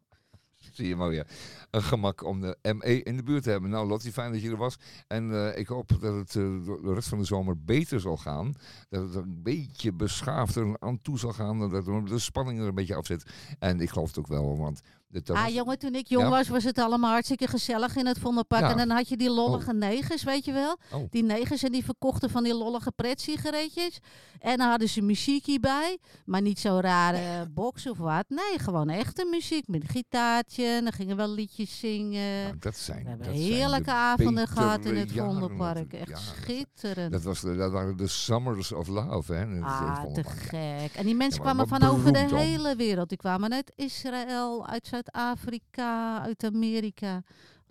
Zie 0.70 0.88
je 0.88 0.96
maar 0.96 1.08
weer. 1.08 1.26
Een 1.70 1.82
gemak 1.82 2.24
om 2.24 2.40
de 2.40 2.56
ME 2.62 3.02
in 3.02 3.16
de 3.16 3.22
buurt 3.22 3.42
te 3.42 3.50
hebben. 3.50 3.70
Nou, 3.70 3.88
Lottie, 3.88 4.12
fijn 4.12 4.32
dat 4.32 4.42
je 4.42 4.50
er 4.50 4.56
was. 4.56 4.78
En 5.06 5.32
eh, 5.32 5.58
ik 5.58 5.66
hoop 5.66 5.88
dat 5.88 6.14
het 6.14 6.28
eh, 6.28 6.64
de 6.64 6.92
rest 6.94 7.08
van 7.08 7.18
de 7.18 7.24
zomer 7.24 7.64
beter 7.64 8.00
zal 8.00 8.16
gaan. 8.16 8.54
Dat 8.88 9.02
het 9.02 9.14
een 9.14 9.42
beetje 9.42 9.92
beschaafder 9.92 10.76
aan 10.78 11.02
toe 11.02 11.18
zal 11.18 11.32
gaan. 11.32 11.70
Dat 11.70 11.84
de 11.84 12.18
spanning 12.18 12.60
er 12.60 12.66
een 12.66 12.74
beetje 12.74 12.94
af 12.94 13.06
zit. 13.06 13.30
En 13.58 13.80
ik 13.80 13.90
geloof 13.90 14.08
het 14.08 14.18
ook 14.18 14.26
wel, 14.26 14.58
want... 14.58 14.80
Ah, 15.26 15.48
jongen, 15.48 15.78
toen 15.78 15.94
ik 15.94 16.06
jong 16.06 16.24
Ja? 16.24 16.30
was, 16.30 16.48
was 16.48 16.64
het 16.64 16.78
allemaal 16.78 17.10
hartstikke 17.10 17.46
gezellig 17.46 17.96
in 17.96 18.06
het 18.06 18.18
Vondelpark. 18.18 18.62
Ja. 18.62 18.70
En 18.70 18.76
dan 18.76 18.90
had 18.90 19.08
je 19.08 19.16
die 19.16 19.30
lollige 19.30 19.72
negers, 19.72 20.22
weet 20.22 20.44
je 20.44 20.52
wel? 20.52 20.76
Oh. 20.92 21.10
Die 21.10 21.22
negers 21.22 21.62
en 21.62 21.72
die 21.72 21.84
verkochten 21.84 22.30
van 22.30 22.42
die 22.44 22.54
lollige 22.54 22.92
pretsigaretjes. 22.96 23.98
En 24.40 24.58
dan 24.58 24.68
hadden 24.68 24.88
ze 24.88 25.02
muziek 25.02 25.60
bij, 25.60 25.98
maar 26.24 26.40
niet 26.40 26.58
zo 26.58 26.78
rare 26.80 27.46
box 27.54 27.86
of 27.86 27.98
wat. 27.98 28.24
Nee, 28.28 28.58
gewoon 28.58 28.88
echte 28.88 29.26
muziek 29.30 29.68
met 29.68 29.82
een 29.82 29.88
gitaartje. 29.88 30.64
En 30.64 30.82
dan 30.82 30.92
gingen 30.92 31.16
we 31.16 31.22
wel 31.22 31.34
liedjes 31.34 31.78
zingen. 31.78 32.42
Nou, 32.42 32.58
dat 32.58 32.76
zijn, 32.76 33.02
we 33.02 33.08
hebben 33.08 33.26
dat 33.26 33.36
heerlijke 33.36 33.84
de 33.84 33.90
avonden 33.90 34.48
gehad 34.48 34.84
in 34.84 34.96
het 34.96 35.12
Vondelpark. 35.12 35.92
Echt 35.92 36.20
schitterend. 36.20 37.12
Dat, 37.12 37.22
was 37.22 37.40
de, 37.40 37.56
dat 37.56 37.72
waren 37.72 37.96
de 37.96 38.08
Summers 38.08 38.72
of 38.72 38.88
Love, 38.88 39.32
hè? 39.32 39.60
Ah, 39.60 40.04
te 40.12 40.24
gek. 40.24 40.94
En 40.94 41.04
die 41.04 41.14
mensen 41.14 41.40
kwamen 41.40 41.68
van 41.68 41.82
over 41.82 42.12
de 42.12 42.36
hele 42.36 42.76
wereld. 42.76 43.08
Die 43.08 43.18
kwamen 43.18 43.52
uit 43.52 43.72
Israël, 43.76 44.66
uit 44.66 44.86
Zuid-Afrika, 44.86 44.99
uit 45.12 46.44
Amerika. 46.44 47.22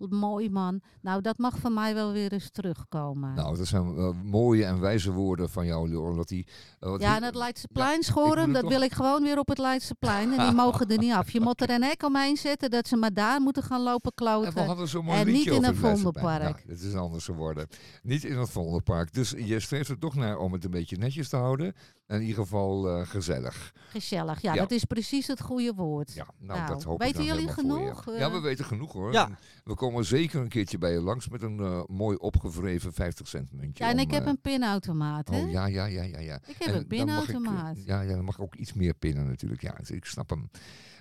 Mooi 0.08 0.50
man. 0.50 0.80
Nou, 1.00 1.20
dat 1.20 1.38
mag 1.38 1.58
van 1.58 1.74
mij 1.74 1.94
wel 1.94 2.12
weer 2.12 2.32
eens 2.32 2.50
terugkomen. 2.50 3.34
Nou, 3.34 3.56
dat 3.56 3.66
zijn 3.66 3.94
wel 3.94 4.12
mooie 4.24 4.64
en 4.64 4.80
wijze 4.80 5.12
woorden 5.12 5.50
van 5.50 5.66
jou, 5.66 5.88
Leon. 5.88 6.16
Dat 6.16 6.28
die, 6.28 6.46
eh, 6.80 6.94
ja, 6.98 7.16
en 7.16 7.22
het 7.22 7.32
Ja, 7.34 7.38
Leidseplein 7.38 7.98
ik 7.98 8.04
schoren, 8.04 8.52
dat 8.52 8.62
toch- 8.62 8.70
wil 8.70 8.80
ik 8.82 8.92
gewoon 8.92 9.22
weer 9.22 9.38
op 9.38 9.48
het 9.48 9.58
Leidseplein. 9.58 10.32
En 10.32 10.46
die 10.46 10.54
mogen 10.64 10.86
er 10.88 10.98
niet 10.98 11.12
af. 11.12 11.30
Je 11.30 11.40
moet 11.40 11.60
er 11.60 11.70
een 11.70 11.82
hek 11.82 12.02
omheen 12.02 12.36
zetten 12.36 12.70
dat 12.70 12.88
ze 12.88 12.96
maar 12.96 13.12
daar 13.14 13.40
moeten 13.40 13.62
gaan 13.62 13.80
lopen 13.82 14.12
En 14.16 14.24
we 14.24 14.30
kloten. 14.42 14.66
hadden 14.66 14.88
zo'n 14.88 15.04
mooi 15.04 15.18
En 15.18 15.26
niet 15.26 15.46
in 15.46 15.64
het. 15.64 15.76
Vondelpark. 15.76 16.42
Ja, 16.64 16.70
het 16.72 16.80
is 16.80 16.94
anders 16.94 17.24
geworden. 17.24 17.66
Niet 18.02 18.24
in 18.24 18.38
het 18.38 18.50
Vondelpark. 18.50 19.12
Dus 19.12 19.30
je 19.36 19.60
streeft 19.60 19.88
er 19.88 19.98
toch 19.98 20.14
naar 20.14 20.38
om 20.38 20.52
het 20.52 20.64
een 20.64 20.70
beetje 20.70 20.96
netjes 20.96 21.28
te 21.28 21.36
houden. 21.36 21.74
En 22.10 22.16
in 22.20 22.26
ieder 22.26 22.42
geval 22.42 22.88
eh, 22.88 23.06
gezellig. 23.06 23.72
Gezellig. 23.90 24.40
Ja, 24.40 24.52
Ja. 24.54 24.60
dat 24.60 24.70
is 24.70 24.84
precies 24.84 25.26
het 25.26 25.40
goede 25.40 25.72
woord. 25.74 26.12
Ja, 26.12 26.26
nou, 26.38 26.58
Nou, 26.58 26.72
dat 26.72 26.82
hoop 26.82 26.98
weten 27.02 27.20
ik 27.20 27.26
jullie 27.26 27.48
genoeg? 27.48 28.04
Ja, 28.06 28.12
Eh, 28.26 28.32
we 28.32 28.40
weten 28.40 28.64
genoeg 28.64 28.92
hoor. 28.92 29.12
Ja. 29.12 29.38
We 29.64 29.74
komen 29.74 30.04
zeker 30.04 30.40
een 30.40 30.48
keertje 30.48 30.78
bij 30.78 30.92
je 30.92 31.00
langs 31.00 31.28
met 31.28 31.42
een 31.42 31.58
eh, 31.60 31.82
mooi 31.86 32.16
opgevreven 32.16 32.92
50 32.92 33.28
cent 33.28 33.52
muntje. 33.52 33.84
Ja, 33.84 33.90
en 33.90 33.96
om, 33.96 34.02
ik 34.02 34.10
heb 34.10 34.26
een 34.26 34.40
pinautomaat, 34.40 35.28
hè? 35.28 35.40
Oh 35.42 35.50
ja, 35.50 35.66
ja, 35.66 35.84
ja, 35.84 36.02
ja. 36.02 36.18
ja. 36.18 36.40
Ik 36.46 36.56
heb 36.58 36.68
En 36.68 36.74
een 36.74 36.88
dan 36.88 37.06
mag 37.06 37.18
ik, 37.22 37.26
pinautomaat. 37.26 37.76
ja, 37.84 38.00
ja, 38.00 38.14
dan 38.14 38.24
mag 38.24 38.34
ik 38.34 38.42
ook 38.42 38.54
iets 38.54 38.72
meer 38.72 38.94
pinnen 38.94 39.26
natuurlijk. 39.26 39.62
Ja, 39.62 39.74
ik 39.86 40.04
snap 40.04 40.30
hem. 40.30 40.50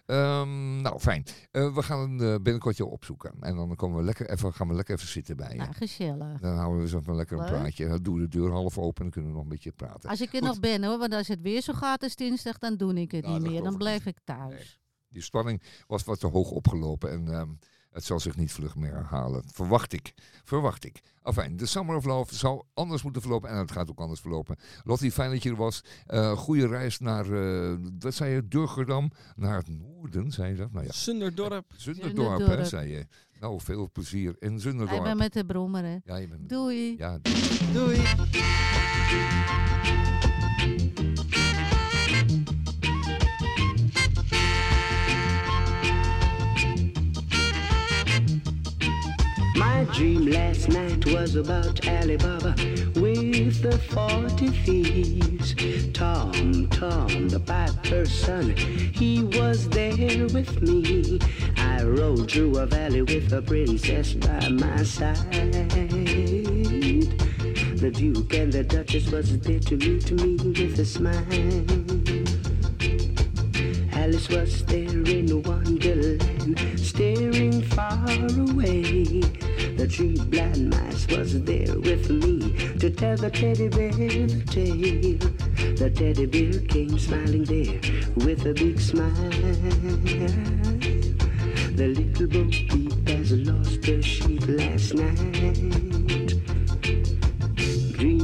Ehm, 0.09 0.81
nou, 0.81 0.99
fijn. 0.99 1.23
Eh, 1.51 1.75
we 1.75 1.81
gaan 1.83 1.99
een 1.99 2.21
uh, 2.21 2.35
binnenkort 2.41 2.77
jou 2.77 2.89
opzoeken. 2.89 3.33
En 3.39 3.55
dan 3.55 3.75
komen 3.75 3.97
we 3.97 4.03
lekker 4.03 4.29
even, 4.29 4.53
gaan 4.53 4.67
we 4.67 4.73
lekker 4.73 4.95
even 4.95 5.07
zitten 5.07 5.37
bij 5.37 5.51
je. 5.51 5.57
Nou, 5.57 5.73
gezellig. 5.73 6.39
Dan 6.39 6.55
houden 6.57 6.81
we 6.81 6.87
zo 6.87 6.99
van 6.99 7.15
lekker 7.15 7.37
een 7.37 7.43
Leuk. 7.43 7.53
praatje. 7.53 7.87
Dan 7.87 8.03
doen 8.03 8.13
we 8.15 8.19
de 8.19 8.27
deur 8.27 8.51
half 8.51 8.77
open 8.77 8.95
en 8.95 9.01
dan 9.03 9.09
kunnen 9.11 9.29
we 9.29 9.35
nog 9.35 9.43
een 9.45 9.51
beetje 9.51 9.71
praten. 9.71 10.09
Als 10.09 10.21
ik 10.21 10.33
er 10.33 10.39
Goed. 10.39 10.47
nog 10.47 10.59
ben 10.59 10.83
hoor, 10.83 10.97
want 10.97 11.13
als 11.13 11.27
het 11.27 11.41
weer 11.41 11.61
zo 11.61 11.73
gaat 11.73 12.03
als 12.03 12.15
dinsdag, 12.15 12.57
dan 12.57 12.77
doe 12.77 12.93
ik 12.93 13.11
het 13.11 13.25
Nou, 13.25 13.39
niet 13.39 13.51
meer. 13.51 13.63
Dan 13.63 13.77
blijf 13.77 14.05
ik 14.05 14.17
thuis. 14.23 14.79
Die 15.09 15.21
spanning 15.21 15.61
was 15.87 16.03
wat 16.03 16.19
te 16.19 16.27
hoog 16.27 16.51
opgelopen 16.51 17.11
en 17.11 17.33
ehm, 17.33 17.49
het 17.91 18.03
zal 18.03 18.19
zich 18.19 18.35
niet 18.35 18.51
vlug 18.51 18.75
meer 18.75 18.93
herhalen. 18.93 19.43
Verwacht 19.53 19.93
ik. 19.93 20.13
Verwacht 20.43 20.85
ik. 20.85 20.99
Enfin, 21.23 21.57
de 21.57 21.65
Summer 21.65 21.95
of 21.95 22.05
Love 22.05 22.35
zou 22.35 22.61
anders 22.73 23.03
moeten 23.03 23.21
verlopen 23.21 23.49
en 23.49 23.57
het 23.57 23.71
gaat 23.71 23.89
ook 23.89 23.99
anders 23.99 24.19
verlopen. 24.19 24.55
Lottie, 24.83 25.11
fijn 25.11 25.31
dat 25.31 25.43
je 25.43 25.49
er 25.49 25.55
was. 25.55 25.83
Eh 26.05 26.37
goede 26.37 26.67
reis 26.67 26.99
naar, 26.99 27.31
eh, 27.31 27.73
wat 27.99 28.13
zei 28.13 28.33
je, 28.33 28.47
Durgerdam? 28.47 29.11
Naar 29.35 29.57
het 29.57 29.67
noorden, 29.67 30.31
zei 30.31 30.51
je 30.51 30.57
dat? 30.57 30.71
Nou 30.71 30.85
ja, 30.85 30.91
Zunderdorp. 30.91 31.65
Zunderdorp, 31.75 32.47
hè, 32.47 32.65
zei 32.65 32.89
je. 32.89 33.07
Nou, 33.39 33.59
veel 33.61 33.89
plezier 33.91 34.35
in 34.39 34.53
Ik 34.53 34.61
Zunderdorp. 34.61 35.03
ben 35.03 35.17
met 35.17 35.33
de 35.33 35.45
brommer, 35.45 35.83
hè. 35.83 35.97
Ja, 36.03 36.15
je 36.15 36.27
bent... 36.27 36.49
Doei. 36.49 36.95
Ja, 36.97 37.19
Doei. 37.73 37.97
My 37.97 39.98
dream 49.99 50.27
last 50.27 50.69
night 50.69 51.05
was 51.07 51.35
about 51.35 51.85
Alibaba 51.85 52.55
with 52.95 53.61
the 53.61 53.77
forty 53.89 54.47
thieves. 54.47 55.53
Tom, 55.91 56.67
Tom, 56.69 57.27
the 57.27 57.41
piper's 57.41 58.09
son, 58.09 58.55
he 58.93 59.23
was 59.23 59.67
there 59.67 60.25
with 60.27 60.61
me. 60.61 61.19
I 61.57 61.83
rode 61.83 62.31
through 62.31 62.59
a 62.59 62.65
valley 62.65 63.01
with 63.01 63.33
a 63.33 63.41
princess 63.41 64.13
by 64.13 64.47
my 64.47 64.83
side. 64.83 65.59
The 67.83 67.91
Duke 67.91 68.33
and 68.35 68.53
the 68.53 68.63
Duchess 68.63 69.11
was 69.11 69.37
there 69.39 69.59
to 69.59 69.75
meet 69.75 70.11
me 70.11 70.37
with 70.37 70.79
a 70.79 70.85
smile. 70.85 71.88
Alice 74.09 74.29
was 74.29 74.65
there 74.65 75.03
in 75.03 75.43
Wonderland, 75.43 76.59
staring 76.79 77.61
far 77.61 78.09
away. 78.09 79.21
The 79.77 79.87
three 79.87 80.17
blind 80.17 80.71
mice 80.71 81.05
was 81.15 81.39
there 81.43 81.77
with 81.77 82.09
me 82.09 82.73
to 82.79 82.89
tell 82.89 83.17
the 83.17 83.29
teddy 83.29 83.67
bear 83.67 83.91
the 83.91 84.41
tale. 84.47 85.19
The 85.75 85.91
teddy 85.91 86.25
bear 86.25 86.59
came 86.61 86.97
smiling 86.97 87.43
there 87.43 87.79
with 88.25 88.47
a 88.47 88.53
big 88.55 88.79
smile. 88.79 89.13
The 91.75 91.87
little 91.89 92.25
bo 92.25 92.49
peep 92.49 93.09
has 93.09 93.31
lost 93.33 93.85
her 93.85 94.01
sheep 94.01 94.41
last 94.47 94.95
night. 94.95 95.98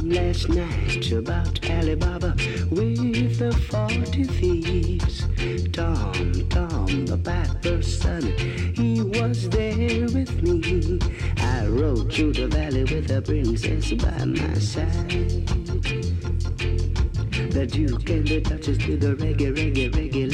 Last 0.08 0.48
night 0.50 1.10
about 1.10 1.68
Alibaba 1.68 2.36
with 2.70 3.38
the 3.40 3.52
forty 3.68 4.22
thieves. 4.22 5.26
Tom, 5.72 6.32
Tom, 6.48 7.06
the 7.06 7.18
piper's 7.18 8.00
son, 8.00 8.22
he 8.76 9.02
was 9.02 9.48
there 9.48 10.06
with 10.06 10.42
me. 10.44 11.00
I 11.38 11.66
rode 11.66 12.12
through 12.12 12.34
the 12.34 12.46
valley 12.46 12.84
with 12.84 13.10
a 13.10 13.20
princess 13.20 13.92
by 13.94 14.24
my 14.24 14.54
side. 14.54 15.46
The 17.50 17.66
Duke 17.66 18.08
and 18.08 18.28
the 18.28 18.40
Duchess 18.42 18.78
did 18.78 19.00
the 19.00 19.16
reggae, 19.16 19.52
reggae, 19.56 19.90
reggae 19.90 20.30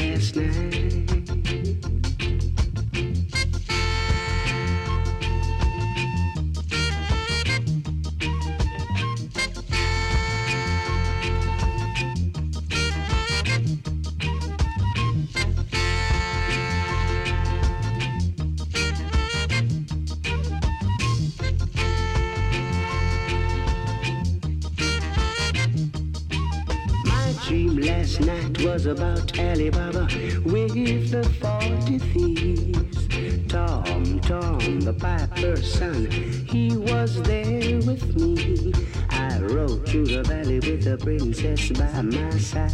was 28.85 28.99
about 28.99 29.39
Alibaba 29.39 30.07
with 30.43 31.11
the 31.11 31.23
forty 31.39 31.99
thieves. 31.99 33.07
Tom, 33.47 34.19
Tom, 34.19 34.79
the 34.81 34.93
piper's 34.93 35.73
son, 35.73 36.09
he 36.11 36.75
was 36.75 37.21
there 37.23 37.79
with 37.81 38.15
me. 38.15 38.73
I 39.09 39.39
rode 39.39 39.87
through 39.87 40.07
the 40.07 40.23
valley 40.23 40.59
with 40.59 40.83
the 40.83 40.97
princess 40.97 41.69
by 41.71 42.01
my 42.01 42.29
side. 42.37 42.71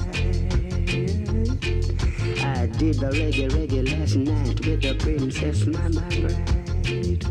I 2.43 2.65
did 2.67 2.95
the 2.99 3.09
reggae, 3.11 3.49
reggae 3.49 3.99
last 3.99 4.15
night 4.15 4.65
with 4.65 4.81
the 4.81 4.95
princess, 4.95 5.65
my, 5.67 5.87
my 5.89 6.09
bride. 6.21 7.21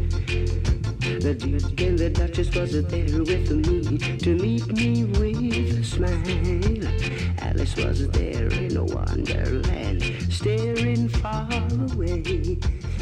The 1.20 1.34
Duke 1.34 1.80
and 1.80 1.98
the 1.98 2.10
Duchess 2.10 2.54
was 2.54 2.70
there 2.70 3.22
with 3.24 3.50
me 3.50 3.98
to 4.18 4.34
meet 4.34 4.66
me 4.68 5.04
with 5.04 5.78
a 5.78 5.84
smile. 5.84 7.27
Alice 7.58 7.74
was 7.76 8.08
there 8.10 8.46
in 8.46 8.86
wonderland, 8.86 10.00
staring 10.32 11.08
far 11.08 11.48
away. 11.50 12.22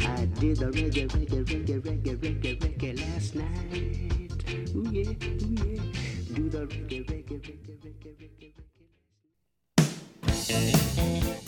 I 0.01 0.25
did 0.39 0.57
the 0.57 0.71
reggae, 0.73 1.07
reggae, 1.07 1.45
reggae, 1.45 1.79
reggae, 1.79 2.17
reggae, 2.17 2.57
reggae 2.57 2.91
last 2.99 3.35
night. 3.35 4.43
Ooh 4.75 4.89
yeah, 4.89 5.11
ooh 5.11 5.53
yeah. 5.61 5.83
Do 6.33 6.49
the 6.49 6.65
reggae, 6.65 7.05
reggae, 7.05 7.39
reggae, 7.39 7.77
reggae, 7.85 8.13
reggae, 8.17 8.53
reggae. 10.49 11.46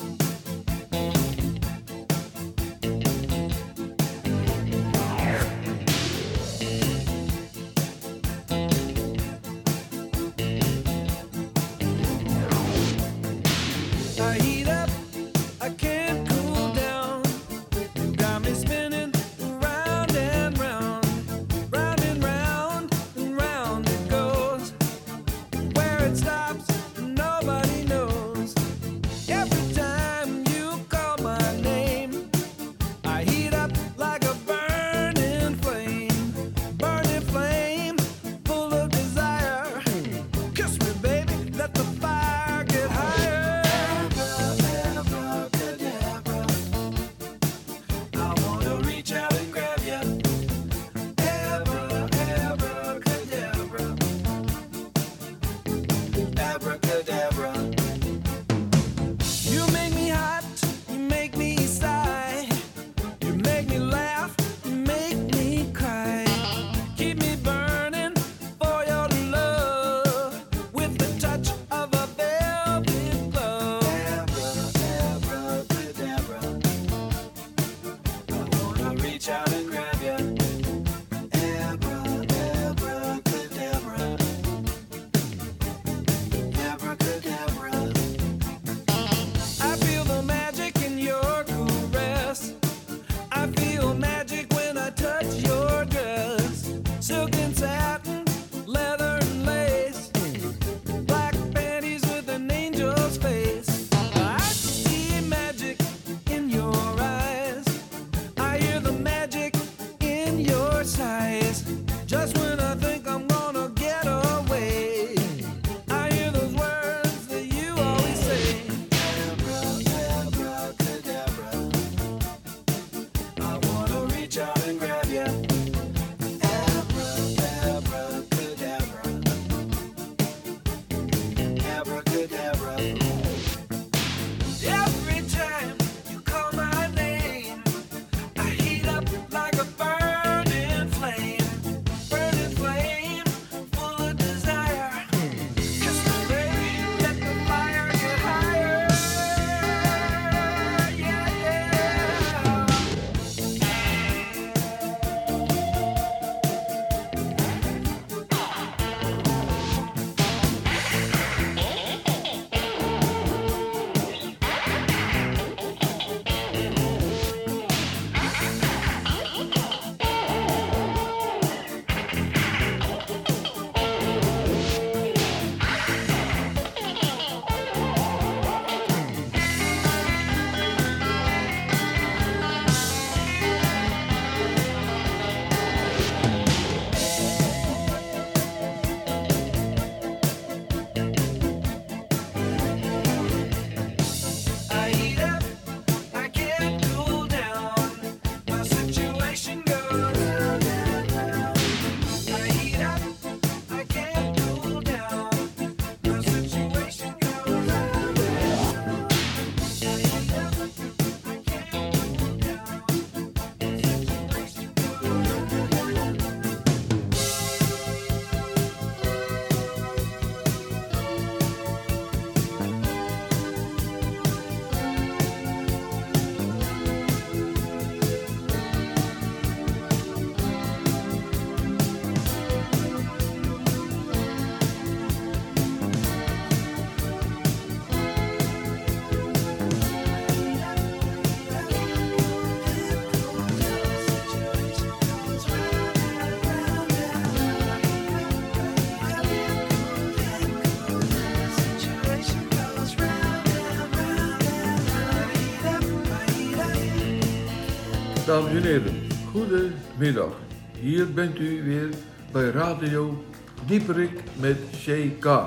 Dames 258.29 258.51
en 258.51 258.63
heren, 258.63 258.93
goedemiddag. 259.31 260.33
Hier 260.79 261.13
bent 261.13 261.39
u 261.39 261.63
weer 261.63 261.89
bij 262.31 262.49
Radio 262.49 263.23
Dieperik 263.65 264.23
met 264.39 264.57
CK. 264.71 265.39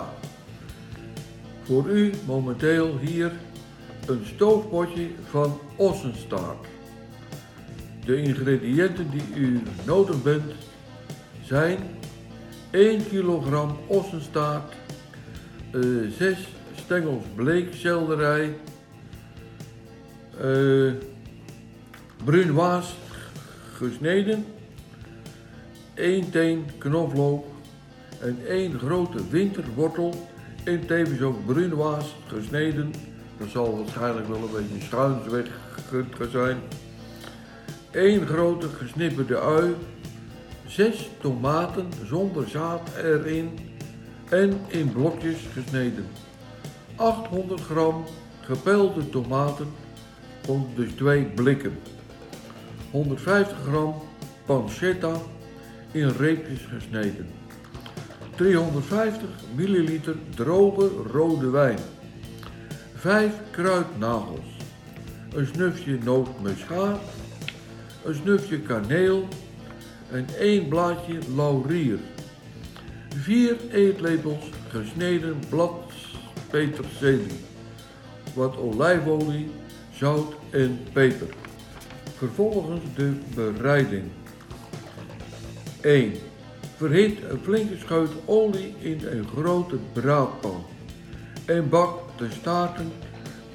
Voor 1.62 1.88
u 1.88 2.12
momenteel 2.26 2.98
hier 2.98 3.32
een 4.06 4.26
stoofpotje 4.34 5.06
van 5.30 5.58
ossenstaart. 5.76 6.66
De 8.04 8.22
ingrediënten 8.22 9.10
die 9.10 9.34
u 9.36 9.62
nodig 9.86 10.22
bent 10.22 10.52
zijn 11.44 11.78
1 12.70 13.08
kilogram 13.08 13.76
ossenstaart, 13.86 14.72
eh 15.72 15.80
6 16.18 16.48
stengels 16.74 17.24
bleekselderij, 17.34 18.54
eh 22.22 22.28
brunoise 22.28 22.92
gesneden, 23.72 24.44
1 25.94 26.30
teen 26.30 26.64
knoflook 26.78 27.44
en 28.20 28.38
1 28.46 28.78
grote 28.78 29.28
winterwortel 29.30 30.28
en 30.64 30.86
tevens 30.86 31.20
ook 31.20 31.46
brunoise 31.46 32.08
gesneden. 32.26 32.92
Dat 33.38 33.48
zal 33.48 33.76
waarschijnlijk 33.76 34.28
wel 34.28 34.36
een 34.36 34.52
beetje 34.52 34.86
schuins 34.86 35.26
weg 35.26 35.46
zijn. 36.30 36.56
1 37.90 38.26
grote 38.26 38.68
gesnipperde 38.68 39.40
ui, 39.40 39.74
6 40.66 41.10
tomaten 41.20 41.86
zonder 42.04 42.48
zaad 42.48 42.90
erin 42.96 43.58
en 44.28 44.60
in 44.66 44.92
blokjes 44.92 45.38
gesneden. 45.52 46.06
800 46.96 47.60
gram 47.60 48.04
gepelde 48.40 49.10
tomaten, 49.10 49.66
dus 50.74 50.90
twee 50.92 51.24
blikken. 51.24 51.78
150 52.92 53.56
gram 53.66 53.94
pancetta 54.46 55.20
in 55.92 56.08
reepjes 56.08 56.60
gesneden. 56.74 57.26
350 58.36 59.28
milliliter 59.54 60.16
droge 60.34 60.88
rode 61.12 61.50
wijn. 61.50 61.78
5 62.94 63.32
kruidnagels. 63.50 64.56
Een 65.34 65.46
snufje 65.46 65.98
nootmuskaat. 66.04 67.00
Een 68.04 68.14
snufje 68.14 68.60
kaneel. 68.60 69.28
En 70.10 70.26
1 70.38 70.68
blaadje 70.68 71.18
laurier. 71.34 71.98
4 73.08 73.56
eetlepels 73.70 74.44
gesneden 74.68 75.36
blad 75.48 75.92
peterselie. 76.50 77.40
Wat 78.34 78.56
olijfolie, 78.56 79.50
zout 79.92 80.34
en 80.50 80.78
peper. 80.92 81.41
Vervolgens 82.22 82.80
de 82.96 83.12
bereiding. 83.34 84.04
1. 85.80 86.12
Verhit 86.76 87.18
een 87.30 87.38
flinke 87.42 87.76
scheut 87.78 88.10
olie 88.24 88.74
in 88.78 89.00
een 89.06 89.26
grote 89.36 89.76
braadpan 89.92 90.64
en 91.44 91.68
bak 91.68 92.18
de 92.18 92.30
staarten 92.30 92.92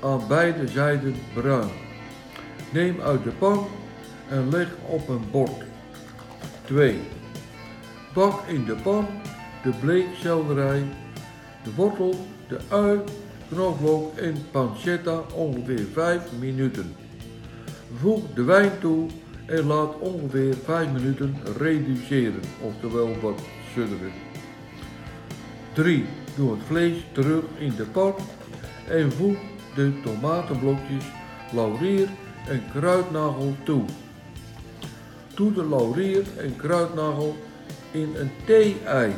aan 0.02 0.22
beide 0.28 0.68
zijden 0.68 1.16
bruin. 1.34 1.70
Neem 2.74 3.02
uit 3.02 3.24
de 3.24 3.30
pan 3.30 3.68
en 4.30 4.50
leg 4.50 4.68
op 4.88 5.10
een 5.10 5.32
bord. 5.32 5.64
2. 6.66 7.00
Bak 8.14 8.48
in 8.48 8.66
de 8.66 8.76
pan 8.76 9.08
de 9.64 9.72
bleekselderij, 9.82 10.84
de 11.64 11.74
wortel, 11.76 12.16
de 12.48 12.60
ui, 12.70 13.00
knoflook 13.50 14.18
en 14.18 14.36
pancetta 14.52 15.22
ongeveer 15.34 15.86
5 15.94 16.22
minuten. 16.40 17.07
Voeg 17.96 18.22
de 18.34 18.44
wijn 18.44 18.72
toe 18.80 19.08
en 19.46 19.66
laat 19.66 20.00
ongeveer 20.00 20.56
5 20.64 20.92
minuten 20.92 21.36
reduceren, 21.58 22.42
oftewel 22.62 23.20
wat 23.22 23.42
sudderen. 23.74 24.12
3. 25.74 26.06
Doe 26.36 26.52
het 26.52 26.64
vlees 26.66 27.06
terug 27.12 27.44
in 27.58 27.76
de 27.76 27.84
pan 27.84 28.14
en 28.88 29.12
voeg 29.12 29.38
de 29.76 30.02
tomatenblokjes, 30.04 31.06
laurier 31.54 32.08
en 32.48 32.62
kruidnagel 32.72 33.56
toe. 33.64 33.84
Doe 35.36 35.54
de 35.54 35.66
laurier 35.66 36.24
en 36.38 36.56
kruidnagel 36.56 37.36
in 37.92 38.16
een 38.16 38.32
thee-ei, 38.46 39.14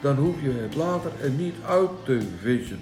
dan 0.00 0.16
hoef 0.16 0.42
je 0.42 0.50
het 0.50 0.74
later 0.74 1.10
er 1.22 1.30
niet 1.30 1.54
uit 1.66 1.90
te 2.04 2.20
vissen. 2.40 2.80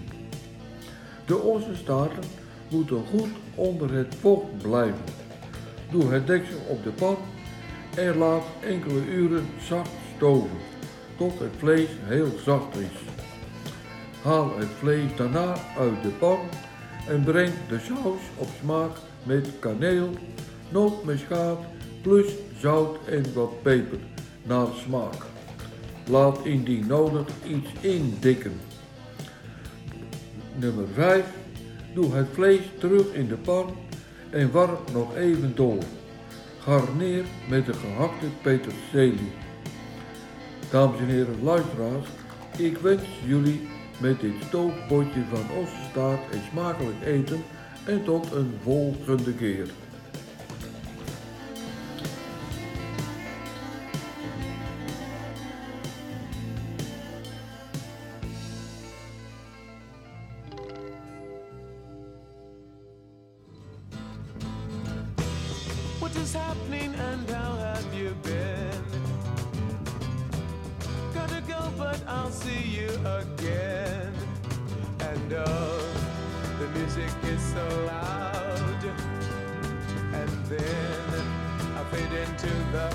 De 1.26 1.36
ossenstaarten 1.36 2.24
moeten 2.68 3.04
goed 3.06 3.30
onder 3.55 3.92
het 3.92 4.14
vocht 4.20 4.59
blijven. 4.62 5.05
Doe 5.90 6.12
het 6.12 6.26
deksel 6.26 6.59
op 6.68 6.84
de 6.84 6.90
pan 6.90 7.16
en 7.96 8.16
laat 8.16 8.44
enkele 8.61 9.07
uren 9.07 9.46
zacht 9.68 9.90
stoven, 10.16 10.57
tot 11.16 11.38
het 11.38 11.52
vlees 11.59 11.88
heel 12.02 12.32
zacht 12.44 12.76
is. 12.76 13.12
Haal 14.22 14.59
het 14.59 14.68
vlees 14.78 15.16
daarna 15.16 15.55
uit 15.78 16.02
de 16.02 16.09
pan 16.09 16.38
en 17.09 17.24
breng 17.24 17.52
de 17.68 17.78
saus 17.78 18.20
op 18.36 18.48
smaak 18.61 18.96
met 19.22 19.48
kaneel, 19.59 20.11
nootmuskaat 20.68 21.59
plus 22.02 22.26
zout 22.59 22.98
en 23.07 23.34
wat 23.34 23.62
peper 23.62 23.98
naar 24.42 24.66
smaak. 24.86 25.22
Laat 26.09 26.44
indien 26.44 26.86
nodig 26.86 27.26
iets 27.46 27.68
indikken. 27.80 28.61
Nummer 30.57 30.86
5. 30.94 31.43
Doe 31.95 32.14
het 32.14 32.26
vlees 32.32 32.61
terug 32.78 33.12
in 33.12 33.28
de 33.28 33.36
pan 33.36 33.76
en 34.30 34.51
warm 34.51 34.78
nog 34.92 35.16
even 35.16 35.53
door. 35.55 35.82
Garneer 36.59 37.24
met 37.49 37.66
de 37.66 37.72
gehakte 37.72 38.26
peterselie. 38.42 39.32
Dames 40.70 40.99
en 40.99 41.07
heren 41.07 41.42
luisteraars, 41.42 42.09
ik 42.57 42.78
wens 42.78 43.03
jullie 43.26 43.68
met 44.01 44.20
dit 44.20 44.34
stoofpotje 44.47 45.22
van 45.30 45.57
ossenstaart 45.62 46.34
een 46.34 46.42
smakelijk 46.51 47.05
eten 47.05 47.42
en 47.86 48.05
tot 48.05 48.32
een 48.32 48.55
volgende 48.62 49.34
keer. 49.34 49.66
Is 66.24 66.32
happening 66.32 66.94
and 66.94 67.28
how 67.28 67.54
have 67.56 67.94
you 67.94 68.16
been? 68.22 68.82
Gotta 71.12 71.42
go, 71.42 71.60
but 71.76 72.00
I'll 72.06 72.30
see 72.30 72.62
you 72.78 72.88
again. 73.22 74.14
And 75.00 75.32
oh, 75.34 75.86
the 76.58 76.68
music 76.78 77.12
is 77.24 77.42
so 77.56 77.66
loud. 77.86 78.82
And 80.20 80.32
then 80.52 81.06
I 81.78 81.84
fade 81.92 82.14
into 82.24 82.52
the 82.74 82.88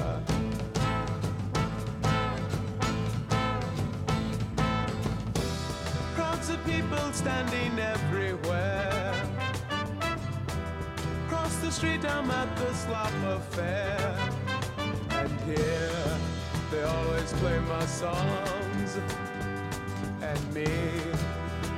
crowds 6.15 6.49
of 6.49 6.65
people 6.65 7.05
standing 7.13 7.77
everywhere. 7.77 8.98
The 11.69 11.75
street, 11.75 12.03
I'm 12.03 12.31
at 12.31 12.57
the 12.57 12.73
slop 12.73 13.13
affair. 13.25 14.17
And 15.11 15.39
here, 15.41 16.17
they 16.71 16.81
always 16.81 17.31
play 17.33 17.59
my 17.59 17.85
songs. 17.85 18.97
And 20.19 20.51
me, 20.51 20.65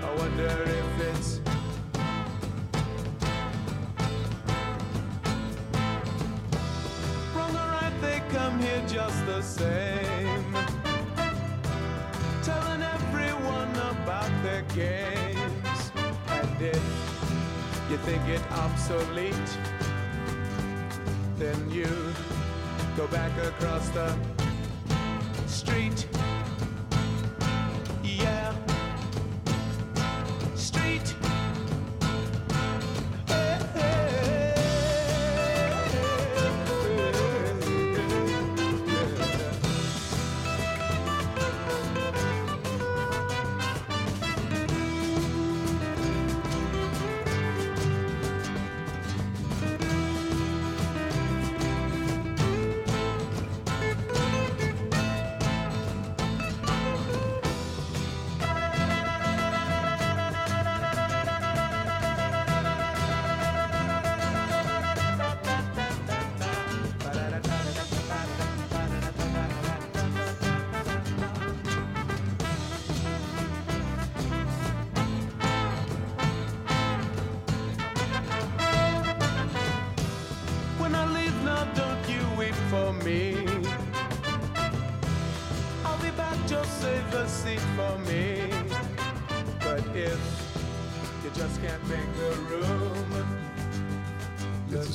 I 0.02 0.16
wonder 0.16 0.64
if 0.64 1.18
it's 1.18 1.51
think 18.04 18.28
it 18.28 18.42
obsolete, 18.54 19.58
then 21.38 21.70
you 21.70 21.88
go 22.98 23.08
back 23.08 23.32
across 23.46 23.90
the 23.90 24.16
street. 25.48 26.08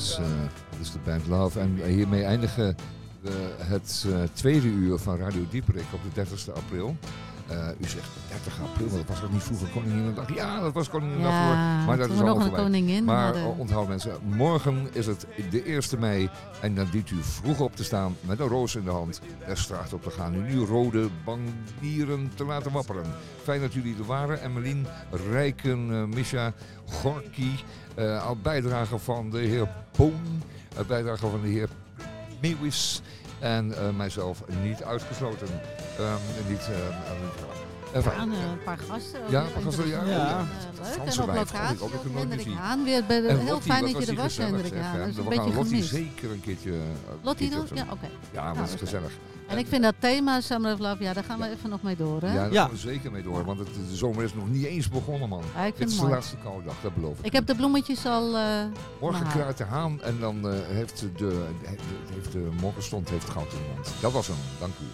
Dit 0.07 0.17
is, 0.17 0.25
eh, 0.25 0.81
is 0.81 0.91
de 0.91 0.99
band 1.05 1.27
Love. 1.27 1.59
En 1.59 1.75
hiermee 1.85 2.23
eindigen 2.23 2.75
we 3.21 3.53
het 3.57 4.05
eh, 4.07 4.13
tweede 4.33 4.67
uur 4.67 4.97
van 4.97 5.17
Radio 5.17 5.45
Dieperik 5.49 5.85
op 5.93 6.03
de 6.03 6.09
30 6.13 6.49
april. 6.49 6.97
Eh, 7.47 7.67
u 7.79 7.87
zegt 7.87 8.07
30 8.29 8.61
april, 8.61 8.87
maar 8.87 8.97
dat 8.97 9.07
was 9.07 9.23
ook 9.23 9.31
niet 9.31 9.43
vroeger 9.43 9.67
Koninginnedag. 9.67 10.35
Ja, 10.35 10.59
dat 10.59 10.73
was 10.73 10.89
Koninginnedag 10.89 11.31
Ja. 11.33 11.85
Maar 11.85 11.97
dat 11.97 12.09
is 12.09 12.17
voorbij. 12.17 12.49
koningin 12.49 13.03
Maar 13.03 13.23
hadden. 13.23 13.57
onthoud 13.57 13.87
mensen, 13.87 14.11
morgen 14.21 14.87
is 14.91 15.05
het 15.05 15.27
de 15.49 15.63
1 15.65 15.99
mei. 15.99 16.29
En 16.61 16.75
dan 16.75 16.87
dient 16.91 17.09
u 17.09 17.15
vroeg 17.21 17.59
op 17.59 17.75
te 17.75 17.83
staan 17.83 18.15
met 18.21 18.39
een 18.39 18.47
roos 18.47 18.75
in 18.75 18.83
de 18.83 18.91
hand. 18.91 19.21
Der 19.45 19.57
straat 19.57 19.93
op 19.93 20.03
te 20.03 20.11
gaan. 20.11 20.33
En 20.33 20.45
nu 20.45 20.59
rode 20.59 21.07
bandieren 21.25 22.31
te 22.35 22.45
laten 22.45 22.71
wapperen. 22.71 23.05
Fijn 23.43 23.61
dat 23.61 23.73
jullie 23.73 23.95
er 23.97 24.05
waren. 24.05 24.41
Emmeline, 24.41 24.87
Rijken, 25.31 25.91
eh, 25.91 26.03
Misha, 26.03 26.53
Gorky. 26.85 27.51
Al 27.97 28.37
bijdrage 28.41 28.97
van 28.97 29.29
de 29.29 29.39
heer 29.39 29.67
eh, 30.77 30.85
bijdrage 30.87 31.27
van 31.27 31.41
de 31.41 31.47
heer 31.47 31.69
Meeuwis. 32.41 33.01
En 33.39 33.77
eh, 33.77 33.95
mijzelf 33.95 34.43
niet 34.63 34.83
uitgesloten. 34.83 35.47
Ehm, 35.97 36.49
niet, 36.49 36.69
eh, 37.93 37.99
eh, 37.99 38.05
Ja, 38.05 38.11
eh, 38.21 38.27
een 38.51 38.63
paar 38.63 38.77
gasten. 38.77 39.21
ook 39.23 39.29
Ja, 39.29 39.39
heel 39.43 39.47
een 39.47 39.53
paar 39.53 39.63
gasten, 39.63 39.87
ja. 39.87 40.03
Ja. 40.05 40.39
Eh, 40.39 40.43
leuk. 40.83 40.91
Franse 40.93 41.21
En 41.21 41.29
op 41.29 41.35
locatie 41.35 41.81
ook, 41.81 41.91
ook 41.93 42.13
Hendrik. 42.17 42.47
Haan. 42.55 42.83
Weer 42.83 43.03
bij 43.05 43.21
de, 43.21 43.33
heel 43.33 43.61
fijn 43.61 43.81
dat 43.93 44.05
je 44.05 44.11
er 44.11 44.17
was, 44.21 44.37
Hendrik 44.37 44.73
Haan. 44.73 44.97
Dat 44.99 45.07
is 45.07 45.17
een 45.17 45.23
We 45.23 45.29
beetje 45.29 45.43
gaan 45.45 45.53
Lottie 45.55 45.71
gemist. 45.83 45.89
zeker 45.89 46.31
een 46.31 46.41
keertje... 46.41 46.71
eh, 46.71 46.77
Lottie 47.21 47.49
doen? 47.49 47.65
Ja, 47.73 47.85
oké. 47.91 48.09
Ja, 48.31 48.43
Nou, 48.43 48.55
dat 48.57 48.65
is 48.65 48.71
dat 48.71 48.81
is 48.81 48.89
gezellig. 48.89 49.11
En 49.47 49.57
ik 49.57 49.67
vind 49.67 49.83
dat 49.83 49.93
thema 49.99 50.41
Summer 50.41 50.73
of 50.73 50.79
Love, 50.79 51.03
ja, 51.03 51.13
daar 51.13 51.23
gaan 51.23 51.39
we 51.39 51.49
even 51.49 51.69
nog 51.69 51.81
mee 51.81 51.95
door, 51.95 52.21
hè? 52.21 52.27
Ja, 52.27 52.33
daar 52.35 52.51
Ja. 52.51 52.61
gaan 52.61 52.71
we 52.71 52.77
zeker 52.77 53.11
mee 53.11 53.23
door, 53.23 53.45
want 53.45 53.59
het, 53.59 53.67
de 53.89 53.95
zomer 53.95 54.23
is 54.23 54.33
nog 54.33 54.49
niet 54.49 54.65
eens 54.65 54.89
begonnen, 54.89 55.29
man. 55.29 55.43
Ja, 55.55 55.59
ik 55.63 55.75
vind 55.75 55.77
Dit 55.77 55.87
is 55.89 55.93
het 55.97 56.05
de 56.07 56.11
laatste 56.13 56.35
koude 56.43 56.65
dag, 56.65 56.75
dat 56.81 56.95
beloof 56.95 57.19
ik. 57.19 57.25
Ik 57.25 57.33
heb 57.33 57.45
de 57.45 57.55
bloemetjes 57.55 58.05
al... 58.05 58.35
eh, 58.35 58.43
Morgen 59.01 59.27
kruidt 59.27 59.57
de 59.57 59.63
haan 59.63 60.01
en 60.01 60.19
dan 60.19 60.49
eh, 60.49 60.59
heeft 60.67 61.05
de, 61.17 61.45
heeft 62.13 62.31
de 62.31 62.49
morgenstond 62.61 63.09
heeft 63.09 63.29
goud 63.29 63.51
in 63.53 63.57
de 63.57 63.63
mond. 63.75 63.89
Dat 64.01 64.11
was 64.11 64.27
hem, 64.27 64.35
dank 64.59 64.73
u. 64.81 64.85